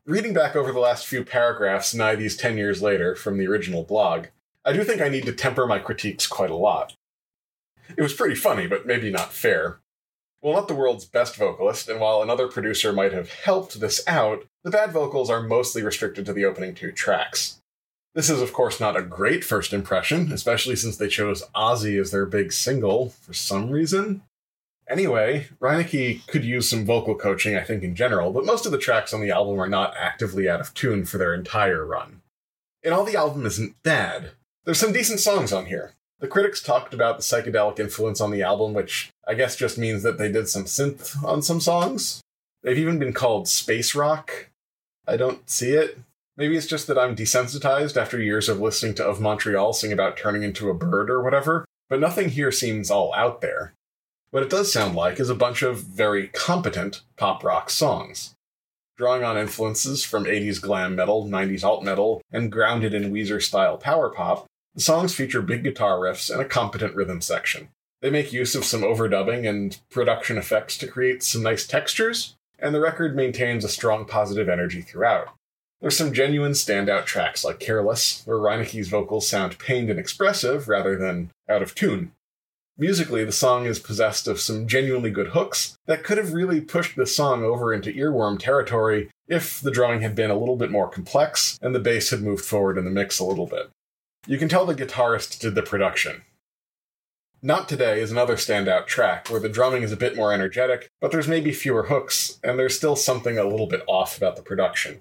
Reading 0.06 0.32
back 0.32 0.56
over 0.56 0.72
the 0.72 0.80
last 0.80 1.06
few 1.06 1.24
paragraphs, 1.24 1.94
nigh 1.94 2.14
these 2.14 2.36
10 2.36 2.56
years 2.56 2.80
later, 2.80 3.14
from 3.14 3.38
the 3.38 3.46
original 3.46 3.84
blog, 3.84 4.26
I 4.64 4.72
do 4.72 4.84
think 4.84 5.00
I 5.00 5.08
need 5.08 5.26
to 5.26 5.32
temper 5.32 5.66
my 5.66 5.78
critiques 5.78 6.26
quite 6.26 6.50
a 6.50 6.56
lot. 6.56 6.94
It 7.96 8.02
was 8.02 8.14
pretty 8.14 8.36
funny, 8.36 8.66
but 8.66 8.86
maybe 8.86 9.10
not 9.10 9.32
fair. 9.32 9.78
Well, 10.42 10.54
not 10.54 10.66
the 10.66 10.74
world's 10.74 11.04
best 11.04 11.36
vocalist, 11.36 11.88
and 11.88 12.00
while 12.00 12.20
another 12.20 12.48
producer 12.48 12.92
might 12.92 13.12
have 13.12 13.30
helped 13.30 13.78
this 13.78 14.02
out, 14.08 14.44
the 14.64 14.72
bad 14.72 14.90
vocals 14.90 15.30
are 15.30 15.40
mostly 15.40 15.82
restricted 15.82 16.26
to 16.26 16.32
the 16.32 16.44
opening 16.44 16.74
two 16.74 16.90
tracks. 16.90 17.60
This 18.16 18.28
is, 18.28 18.42
of 18.42 18.52
course, 18.52 18.80
not 18.80 18.96
a 18.96 19.02
great 19.02 19.44
first 19.44 19.72
impression, 19.72 20.32
especially 20.32 20.74
since 20.74 20.96
they 20.96 21.06
chose 21.06 21.44
Ozzy 21.54 21.98
as 22.00 22.10
their 22.10 22.26
big 22.26 22.52
single 22.52 23.10
for 23.10 23.32
some 23.32 23.70
reason. 23.70 24.22
Anyway, 24.88 25.46
Reineke 25.60 26.26
could 26.26 26.44
use 26.44 26.68
some 26.68 26.84
vocal 26.84 27.14
coaching, 27.14 27.56
I 27.56 27.62
think, 27.62 27.84
in 27.84 27.94
general, 27.94 28.32
but 28.32 28.44
most 28.44 28.66
of 28.66 28.72
the 28.72 28.78
tracks 28.78 29.14
on 29.14 29.20
the 29.20 29.30
album 29.30 29.60
are 29.60 29.68
not 29.68 29.94
actively 29.96 30.48
out 30.48 30.60
of 30.60 30.74
tune 30.74 31.04
for 31.04 31.18
their 31.18 31.34
entire 31.34 31.86
run. 31.86 32.20
And 32.82 32.92
all 32.92 33.04
the 33.04 33.16
album 33.16 33.46
isn't 33.46 33.80
bad. 33.84 34.32
There's 34.64 34.80
some 34.80 34.92
decent 34.92 35.20
songs 35.20 35.52
on 35.52 35.66
here. 35.66 35.92
The 36.22 36.28
critics 36.28 36.62
talked 36.62 36.94
about 36.94 37.16
the 37.16 37.24
psychedelic 37.24 37.80
influence 37.80 38.20
on 38.20 38.30
the 38.30 38.42
album, 38.42 38.74
which 38.74 39.10
I 39.26 39.34
guess 39.34 39.56
just 39.56 39.76
means 39.76 40.04
that 40.04 40.18
they 40.18 40.30
did 40.30 40.48
some 40.48 40.66
synth 40.66 41.20
on 41.24 41.42
some 41.42 41.60
songs. 41.60 42.20
They've 42.62 42.78
even 42.78 43.00
been 43.00 43.12
called 43.12 43.48
space 43.48 43.96
rock. 43.96 44.50
I 45.04 45.16
don't 45.16 45.50
see 45.50 45.72
it. 45.72 45.98
Maybe 46.36 46.56
it's 46.56 46.68
just 46.68 46.86
that 46.86 46.96
I'm 46.96 47.16
desensitized 47.16 47.96
after 47.96 48.22
years 48.22 48.48
of 48.48 48.60
listening 48.60 48.94
to 48.94 49.04
Of 49.04 49.20
Montreal 49.20 49.72
sing 49.72 49.92
about 49.92 50.16
turning 50.16 50.44
into 50.44 50.70
a 50.70 50.74
bird 50.74 51.10
or 51.10 51.20
whatever, 51.24 51.64
but 51.90 51.98
nothing 51.98 52.28
here 52.28 52.52
seems 52.52 52.88
all 52.88 53.12
out 53.14 53.40
there. 53.40 53.72
What 54.30 54.44
it 54.44 54.50
does 54.50 54.72
sound 54.72 54.94
like 54.94 55.18
is 55.18 55.28
a 55.28 55.34
bunch 55.34 55.62
of 55.62 55.82
very 55.82 56.28
competent 56.28 57.02
pop 57.16 57.42
rock 57.42 57.68
songs. 57.68 58.32
Drawing 58.96 59.24
on 59.24 59.36
influences 59.36 60.04
from 60.04 60.26
80s 60.26 60.62
glam 60.62 60.94
metal, 60.94 61.26
90s 61.26 61.64
alt 61.64 61.82
metal, 61.82 62.22
and 62.30 62.52
grounded 62.52 62.94
in 62.94 63.12
Weezer 63.12 63.42
style 63.42 63.76
power 63.76 64.08
pop, 64.08 64.46
the 64.74 64.80
songs 64.80 65.14
feature 65.14 65.42
big 65.42 65.64
guitar 65.64 65.98
riffs 65.98 66.30
and 66.30 66.40
a 66.40 66.46
competent 66.46 66.94
rhythm 66.94 67.20
section. 67.20 67.68
They 68.00 68.10
make 68.10 68.32
use 68.32 68.54
of 68.54 68.64
some 68.64 68.82
overdubbing 68.82 69.48
and 69.48 69.78
production 69.90 70.38
effects 70.38 70.76
to 70.78 70.88
create 70.88 71.22
some 71.22 71.42
nice 71.42 71.66
textures, 71.66 72.34
and 72.58 72.74
the 72.74 72.80
record 72.80 73.14
maintains 73.14 73.64
a 73.64 73.68
strong 73.68 74.04
positive 74.04 74.48
energy 74.48 74.80
throughout. 74.80 75.28
There's 75.80 75.96
some 75.96 76.12
genuine 76.12 76.52
standout 76.52 77.06
tracks 77.06 77.44
like 77.44 77.58
Careless, 77.58 78.22
where 78.24 78.38
Reineke's 78.38 78.88
vocals 78.88 79.28
sound 79.28 79.58
pained 79.58 79.90
and 79.90 79.98
expressive 79.98 80.68
rather 80.68 80.96
than 80.96 81.30
out 81.48 81.62
of 81.62 81.74
tune. 81.74 82.12
Musically, 82.78 83.24
the 83.24 83.32
song 83.32 83.66
is 83.66 83.78
possessed 83.78 84.26
of 84.26 84.40
some 84.40 84.66
genuinely 84.66 85.10
good 85.10 85.28
hooks 85.28 85.76
that 85.86 86.02
could 86.02 86.18
have 86.18 86.32
really 86.32 86.60
pushed 86.60 86.96
the 86.96 87.06
song 87.06 87.44
over 87.44 87.74
into 87.74 87.92
earworm 87.92 88.38
territory 88.38 89.10
if 89.28 89.60
the 89.60 89.70
drumming 89.70 90.00
had 90.00 90.14
been 90.14 90.30
a 90.30 90.38
little 90.38 90.56
bit 90.56 90.70
more 90.70 90.88
complex 90.88 91.58
and 91.60 91.74
the 91.74 91.80
bass 91.80 92.10
had 92.10 92.22
moved 92.22 92.44
forward 92.44 92.78
in 92.78 92.84
the 92.84 92.90
mix 92.90 93.18
a 93.18 93.24
little 93.24 93.46
bit. 93.46 93.68
You 94.26 94.38
can 94.38 94.48
tell 94.48 94.64
the 94.64 94.74
guitarist 94.74 95.40
did 95.40 95.56
the 95.56 95.62
production. 95.62 96.22
Not 97.42 97.68
Today 97.68 98.00
is 98.00 98.12
another 98.12 98.36
standout 98.36 98.86
track 98.86 99.28
where 99.28 99.40
the 99.40 99.48
drumming 99.48 99.82
is 99.82 99.90
a 99.90 99.96
bit 99.96 100.14
more 100.14 100.32
energetic, 100.32 100.88
but 101.00 101.10
there's 101.10 101.26
maybe 101.26 101.50
fewer 101.50 101.84
hooks, 101.84 102.38
and 102.44 102.56
there's 102.56 102.76
still 102.76 102.94
something 102.94 103.36
a 103.36 103.44
little 103.44 103.66
bit 103.66 103.82
off 103.88 104.16
about 104.16 104.36
the 104.36 104.42
production. 104.42 105.00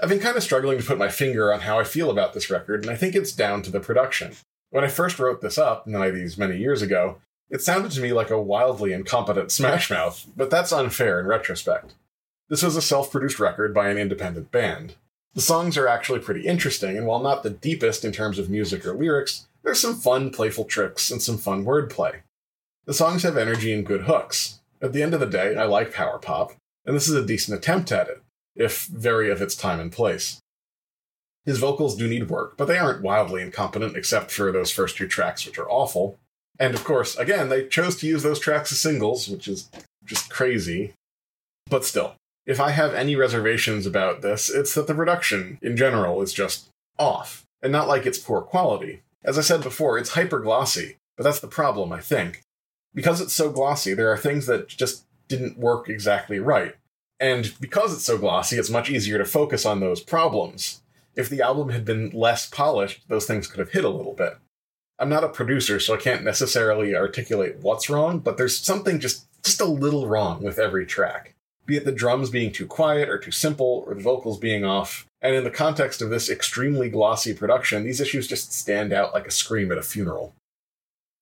I've 0.00 0.08
been 0.08 0.20
kind 0.20 0.36
of 0.36 0.44
struggling 0.44 0.78
to 0.78 0.84
put 0.84 0.98
my 0.98 1.08
finger 1.08 1.52
on 1.52 1.60
how 1.60 1.80
I 1.80 1.84
feel 1.84 2.10
about 2.10 2.32
this 2.32 2.48
record, 2.48 2.82
and 2.82 2.90
I 2.90 2.96
think 2.96 3.16
it's 3.16 3.32
down 3.32 3.62
to 3.62 3.72
the 3.72 3.80
production. 3.80 4.36
When 4.70 4.84
I 4.84 4.88
first 4.88 5.18
wrote 5.18 5.40
this 5.40 5.58
up, 5.58 5.88
nigh 5.88 6.10
these 6.10 6.38
many 6.38 6.56
years 6.56 6.80
ago, 6.80 7.18
it 7.50 7.60
sounded 7.60 7.90
to 7.92 8.00
me 8.00 8.12
like 8.12 8.30
a 8.30 8.40
wildly 8.40 8.92
incompetent 8.92 9.50
Smash 9.50 9.90
Mouth, 9.90 10.26
but 10.36 10.50
that's 10.50 10.72
unfair 10.72 11.18
in 11.18 11.26
retrospect. 11.26 11.94
This 12.48 12.62
was 12.62 12.76
a 12.76 12.82
self 12.82 13.10
produced 13.10 13.40
record 13.40 13.74
by 13.74 13.88
an 13.88 13.98
independent 13.98 14.52
band. 14.52 14.94
The 15.34 15.40
songs 15.40 15.76
are 15.76 15.88
actually 15.88 16.20
pretty 16.20 16.46
interesting, 16.46 16.96
and 16.96 17.06
while 17.06 17.20
not 17.20 17.42
the 17.42 17.50
deepest 17.50 18.04
in 18.04 18.12
terms 18.12 18.38
of 18.38 18.48
music 18.48 18.86
or 18.86 18.94
lyrics, 18.94 19.46
there's 19.64 19.80
some 19.80 19.96
fun, 19.96 20.30
playful 20.30 20.64
tricks 20.64 21.10
and 21.10 21.20
some 21.20 21.38
fun 21.38 21.64
wordplay. 21.64 22.20
The 22.86 22.94
songs 22.94 23.24
have 23.24 23.36
energy 23.36 23.72
and 23.72 23.84
good 23.84 24.02
hooks. 24.02 24.60
At 24.80 24.92
the 24.92 25.02
end 25.02 25.12
of 25.12 25.20
the 25.20 25.26
day, 25.26 25.56
I 25.56 25.64
like 25.64 25.92
power 25.92 26.18
pop, 26.18 26.52
and 26.86 26.94
this 26.94 27.08
is 27.08 27.14
a 27.14 27.26
decent 27.26 27.58
attempt 27.58 27.90
at 27.90 28.08
it, 28.08 28.22
if 28.54 28.86
very 28.86 29.30
of 29.30 29.42
its 29.42 29.56
time 29.56 29.80
and 29.80 29.90
place. 29.90 30.40
His 31.44 31.58
vocals 31.58 31.96
do 31.96 32.06
need 32.06 32.30
work, 32.30 32.56
but 32.56 32.66
they 32.66 32.78
aren't 32.78 33.02
wildly 33.02 33.42
incompetent 33.42 33.96
except 33.96 34.30
for 34.30 34.52
those 34.52 34.70
first 34.70 34.96
two 34.96 35.08
tracks, 35.08 35.44
which 35.44 35.58
are 35.58 35.68
awful. 35.68 36.16
And 36.60 36.74
of 36.74 36.84
course, 36.84 37.16
again, 37.16 37.48
they 37.48 37.66
chose 37.66 37.96
to 37.96 38.06
use 38.06 38.22
those 38.22 38.38
tracks 38.38 38.70
as 38.70 38.80
singles, 38.80 39.28
which 39.28 39.48
is 39.48 39.68
just 40.04 40.30
crazy. 40.30 40.94
But 41.68 41.84
still, 41.84 42.14
if 42.46 42.60
I 42.60 42.70
have 42.70 42.94
any 42.94 43.16
reservations 43.16 43.86
about 43.86 44.22
this, 44.22 44.50
it's 44.50 44.74
that 44.74 44.86
the 44.86 44.94
production, 44.94 45.58
in 45.62 45.76
general, 45.76 46.20
is 46.22 46.32
just 46.32 46.68
off, 46.98 47.46
and 47.62 47.72
not 47.72 47.88
like 47.88 48.06
it's 48.06 48.18
poor 48.18 48.42
quality. 48.42 49.02
As 49.24 49.38
I 49.38 49.42
said 49.42 49.62
before, 49.62 49.98
it's 49.98 50.10
hyper 50.10 50.40
glossy, 50.40 50.96
but 51.16 51.24
that's 51.24 51.40
the 51.40 51.46
problem, 51.46 51.92
I 51.92 52.00
think. 52.00 52.42
Because 52.94 53.20
it's 53.20 53.32
so 53.32 53.50
glossy, 53.50 53.94
there 53.94 54.12
are 54.12 54.18
things 54.18 54.46
that 54.46 54.68
just 54.68 55.04
didn't 55.26 55.58
work 55.58 55.88
exactly 55.88 56.38
right. 56.38 56.76
And 57.18 57.54
because 57.60 57.94
it's 57.94 58.04
so 58.04 58.18
glossy, 58.18 58.56
it's 58.56 58.70
much 58.70 58.90
easier 58.90 59.18
to 59.18 59.24
focus 59.24 59.64
on 59.64 59.80
those 59.80 60.00
problems. 60.00 60.82
If 61.16 61.28
the 61.28 61.42
album 61.42 61.70
had 61.70 61.84
been 61.84 62.10
less 62.10 62.46
polished, 62.46 63.08
those 63.08 63.24
things 63.24 63.46
could 63.46 63.60
have 63.60 63.72
hit 63.72 63.84
a 63.84 63.88
little 63.88 64.12
bit. 64.12 64.36
I'm 64.98 65.08
not 65.08 65.24
a 65.24 65.28
producer, 65.28 65.80
so 65.80 65.94
I 65.94 65.98
can't 65.98 66.24
necessarily 66.24 66.94
articulate 66.94 67.56
what's 67.60 67.88
wrong, 67.88 68.18
but 68.18 68.36
there's 68.36 68.58
something 68.58 69.00
just 69.00 69.26
just 69.42 69.60
a 69.60 69.66
little 69.66 70.06
wrong 70.08 70.42
with 70.42 70.58
every 70.58 70.86
track 70.86 71.33
be 71.66 71.76
it 71.76 71.84
the 71.84 71.92
drums 71.92 72.30
being 72.30 72.52
too 72.52 72.66
quiet 72.66 73.08
or 73.08 73.18
too 73.18 73.30
simple, 73.30 73.84
or 73.86 73.94
the 73.94 74.02
vocals 74.02 74.38
being 74.38 74.64
off. 74.64 75.06
And 75.22 75.34
in 75.34 75.44
the 75.44 75.50
context 75.50 76.02
of 76.02 76.10
this 76.10 76.28
extremely 76.28 76.90
glossy 76.90 77.32
production, 77.32 77.84
these 77.84 78.00
issues 78.00 78.26
just 78.26 78.52
stand 78.52 78.92
out 78.92 79.14
like 79.14 79.26
a 79.26 79.30
scream 79.30 79.72
at 79.72 79.78
a 79.78 79.82
funeral. 79.82 80.34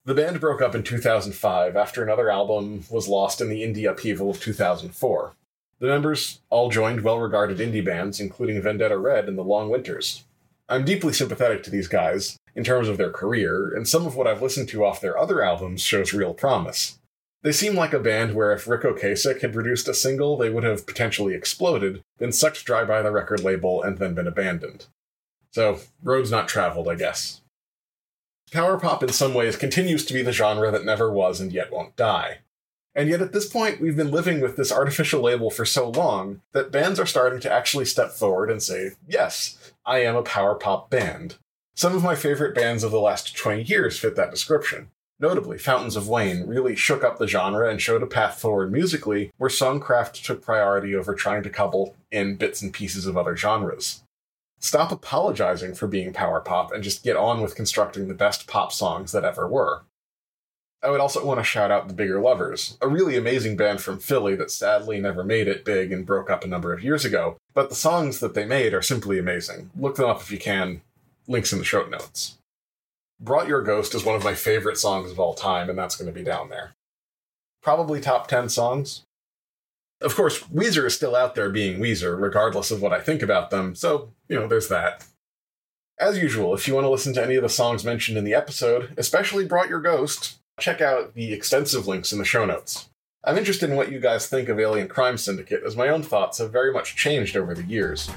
The 0.05 0.13
band 0.13 0.41
broke 0.41 0.61
up 0.61 0.75
in 0.75 0.83
2005 0.83 1.77
after 1.77 2.03
another 2.03 2.29
album 2.29 2.83
was 2.89 3.07
lost 3.07 3.39
in 3.39 3.47
the 3.47 3.61
indie 3.61 3.89
upheaval 3.89 4.29
of 4.29 4.41
2004. 4.41 5.31
The 5.79 5.87
members 5.87 6.41
all 6.49 6.69
joined 6.69 7.01
well 7.01 7.19
regarded 7.19 7.59
indie 7.59 7.83
bands, 7.83 8.19
including 8.19 8.61
Vendetta 8.61 8.97
Red 8.97 9.29
and 9.29 9.37
The 9.37 9.43
Long 9.43 9.69
Winters. 9.69 10.25
I'm 10.67 10.85
deeply 10.85 11.13
sympathetic 11.13 11.63
to 11.63 11.69
these 11.69 11.87
guys 11.87 12.37
in 12.55 12.63
terms 12.63 12.87
of 12.89 12.97
their 12.97 13.11
career, 13.11 13.73
and 13.73 13.87
some 13.87 14.05
of 14.05 14.15
what 14.15 14.27
I've 14.27 14.41
listened 14.41 14.69
to 14.69 14.85
off 14.85 15.01
their 15.01 15.17
other 15.17 15.43
albums 15.43 15.81
shows 15.81 16.13
real 16.13 16.33
promise. 16.33 16.99
They 17.43 17.51
seem 17.51 17.75
like 17.75 17.93
a 17.93 17.99
band 17.99 18.33
where 18.33 18.53
if 18.53 18.67
Ric 18.67 18.83
Ocasek 18.83 19.41
had 19.41 19.53
produced 19.53 19.89
a 19.89 19.93
single, 19.93 20.37
they 20.37 20.49
would 20.49 20.63
have 20.63 20.87
potentially 20.87 21.35
exploded, 21.35 22.01
been 22.17 22.31
sucked 22.31 22.63
dry 22.63 22.85
by 22.85 23.01
the 23.01 23.11
record 23.11 23.41
label, 23.41 23.83
and 23.83 23.97
then 23.97 24.13
been 24.13 24.27
abandoned. 24.27 24.87
So, 25.51 25.81
roads 26.01 26.31
not 26.31 26.47
traveled, 26.47 26.87
I 26.87 26.95
guess. 26.95 27.41
Power 28.51 28.79
pop 28.79 29.03
in 29.03 29.09
some 29.09 29.33
ways 29.33 29.57
continues 29.57 30.05
to 30.05 30.13
be 30.13 30.21
the 30.21 30.31
genre 30.31 30.71
that 30.71 30.85
never 30.85 31.11
was 31.11 31.41
and 31.41 31.51
yet 31.51 31.71
won't 31.71 31.95
die. 31.97 32.39
And 32.95 33.09
yet 33.09 33.21
at 33.21 33.33
this 33.33 33.49
point, 33.49 33.81
we've 33.81 33.95
been 33.95 34.11
living 34.11 34.39
with 34.39 34.55
this 34.55 34.71
artificial 34.71 35.21
label 35.21 35.49
for 35.49 35.65
so 35.65 35.89
long 35.89 36.41
that 36.53 36.71
bands 36.71 36.99
are 36.99 37.05
starting 37.05 37.39
to 37.41 37.51
actually 37.51 37.85
step 37.85 38.11
forward 38.11 38.51
and 38.51 38.61
say, 38.61 38.91
yes, 39.07 39.73
I 39.85 39.99
am 39.99 40.15
a 40.15 40.21
power 40.21 40.55
pop 40.55 40.89
band. 40.89 41.35
Some 41.75 41.95
of 41.95 42.03
my 42.03 42.15
favorite 42.15 42.53
bands 42.53 42.83
of 42.83 42.91
the 42.91 42.99
last 42.99 43.35
20 43.35 43.63
years 43.63 43.97
fit 43.97 44.15
that 44.15 44.29
description. 44.31 44.89
Notably, 45.23 45.57
Fountains 45.57 45.95
of 45.95 46.09
Wayne 46.09 46.45
really 46.47 46.75
shook 46.75 47.01
up 47.01 47.17
the 47.17 47.29
genre 47.29 47.69
and 47.69 47.79
showed 47.81 48.03
a 48.03 48.05
path 48.05 48.41
forward 48.41 48.73
musically 48.73 49.31
where 49.37 49.49
songcraft 49.49 50.21
took 50.21 50.43
priority 50.43 50.93
over 50.93 51.15
trying 51.15 51.43
to 51.43 51.49
couple 51.49 51.95
in 52.11 52.35
bits 52.35 52.61
and 52.61 52.73
pieces 52.73 53.05
of 53.05 53.15
other 53.15 53.37
genres. 53.37 54.03
Stop 54.59 54.91
apologizing 54.91 55.75
for 55.75 55.87
being 55.87 56.11
power 56.11 56.41
pop 56.41 56.73
and 56.73 56.83
just 56.83 57.05
get 57.05 57.15
on 57.15 57.39
with 57.39 57.55
constructing 57.55 58.09
the 58.09 58.13
best 58.13 58.47
pop 58.47 58.73
songs 58.73 59.13
that 59.13 59.23
ever 59.23 59.47
were. 59.47 59.83
I 60.83 60.89
would 60.89 60.99
also 60.99 61.25
want 61.25 61.39
to 61.39 61.45
shout 61.45 61.71
out 61.71 61.87
the 61.87 61.93
Bigger 61.93 62.19
Lovers, 62.19 62.77
a 62.81 62.89
really 62.89 63.15
amazing 63.15 63.55
band 63.55 63.79
from 63.79 63.99
Philly 63.99 64.35
that 64.35 64.51
sadly 64.51 64.99
never 64.99 65.23
made 65.23 65.47
it 65.47 65.63
big 65.63 65.93
and 65.93 66.05
broke 66.05 66.29
up 66.29 66.43
a 66.43 66.47
number 66.47 66.73
of 66.73 66.83
years 66.83 67.05
ago, 67.05 67.37
but 67.53 67.69
the 67.69 67.75
songs 67.75 68.19
that 68.19 68.33
they 68.33 68.43
made 68.43 68.73
are 68.73 68.81
simply 68.81 69.17
amazing. 69.17 69.69
Look 69.79 69.95
them 69.95 70.09
up 70.09 70.19
if 70.19 70.31
you 70.33 70.37
can. 70.37 70.81
Links 71.29 71.53
in 71.53 71.59
the 71.59 71.63
show 71.63 71.85
notes. 71.85 72.37
Brought 73.23 73.47
Your 73.47 73.61
Ghost 73.61 73.95
is 73.95 74.03
one 74.03 74.15
of 74.15 74.23
my 74.25 74.35
favorite 74.35 74.77
songs 74.77 75.09
of 75.09 75.17
all 75.17 75.33
time, 75.33 75.69
and 75.69 75.79
that's 75.79 75.95
going 75.95 76.13
to 76.13 76.19
be 76.19 76.25
down 76.25 76.49
there. 76.49 76.75
Probably 77.61 78.01
top 78.01 78.27
10 78.27 78.49
songs. 78.49 79.03
Of 80.01 80.13
course, 80.15 80.39
Weezer 80.39 80.85
is 80.85 80.93
still 80.93 81.15
out 81.15 81.33
there 81.33 81.49
being 81.49 81.79
Weezer, 81.79 82.19
regardless 82.19 82.69
of 82.69 82.81
what 82.81 82.91
I 82.91 82.99
think 82.99 83.21
about 83.21 83.49
them, 83.49 83.75
so, 83.75 84.09
you 84.27 84.35
know, 84.35 84.45
there's 84.45 84.67
that. 84.67 85.05
As 85.97 86.17
usual, 86.17 86.53
if 86.53 86.67
you 86.67 86.73
want 86.73 86.83
to 86.83 86.89
listen 86.89 87.13
to 87.13 87.23
any 87.23 87.35
of 87.35 87.43
the 87.43 87.49
songs 87.49 87.85
mentioned 87.85 88.17
in 88.17 88.25
the 88.25 88.33
episode, 88.33 88.93
especially 88.97 89.45
Brought 89.45 89.69
Your 89.69 89.79
Ghost, 89.79 90.39
check 90.59 90.81
out 90.81 91.13
the 91.13 91.31
extensive 91.31 91.87
links 91.87 92.11
in 92.11 92.19
the 92.19 92.25
show 92.25 92.43
notes. 92.43 92.89
I'm 93.23 93.37
interested 93.37 93.69
in 93.69 93.77
what 93.77 93.89
you 93.89 94.01
guys 94.01 94.27
think 94.27 94.49
of 94.49 94.59
Alien 94.59 94.89
Crime 94.89 95.17
Syndicate, 95.17 95.63
as 95.65 95.77
my 95.77 95.87
own 95.87 96.03
thoughts 96.03 96.39
have 96.39 96.51
very 96.51 96.73
much 96.73 96.97
changed 96.97 97.37
over 97.37 97.53
the 97.53 97.63
years. 97.63 98.09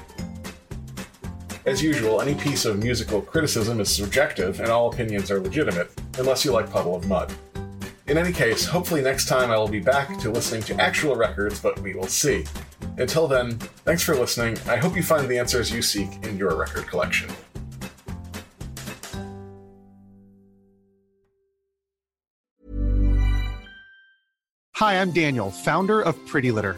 As 1.67 1.83
usual, 1.83 2.21
any 2.21 2.33
piece 2.33 2.63
of 2.63 2.81
musical 2.81 3.21
criticism 3.21 3.81
is 3.81 3.93
subjective, 3.93 4.61
and 4.61 4.69
all 4.69 4.89
opinions 4.89 5.29
are 5.29 5.41
legitimate, 5.41 5.91
unless 6.17 6.45
you 6.45 6.53
like 6.53 6.71
Puddle 6.71 6.95
of 6.95 7.05
Mudd. 7.09 7.33
In 8.07 8.17
any 8.17 8.31
case, 8.31 8.65
hopefully 8.65 9.01
next 9.01 9.27
time 9.27 9.51
I 9.51 9.57
will 9.57 9.67
be 9.67 9.81
back 9.81 10.17
to 10.19 10.31
listening 10.31 10.61
to 10.63 10.81
actual 10.81 11.17
records, 11.17 11.59
but 11.59 11.77
we 11.81 11.93
will 11.93 12.07
see. 12.07 12.45
Until 12.97 13.27
then, 13.27 13.57
thanks 13.83 14.01
for 14.01 14.15
listening. 14.15 14.57
I 14.69 14.77
hope 14.77 14.95
you 14.95 15.03
find 15.03 15.27
the 15.27 15.37
answers 15.37 15.69
you 15.69 15.81
seek 15.81 16.07
in 16.23 16.37
your 16.37 16.55
record 16.55 16.87
collection. 16.87 17.29
Hi, 24.75 25.01
I'm 25.01 25.11
Daniel, 25.11 25.51
founder 25.51 26.01
of 26.01 26.15
Pretty 26.27 26.49
Litter. 26.53 26.77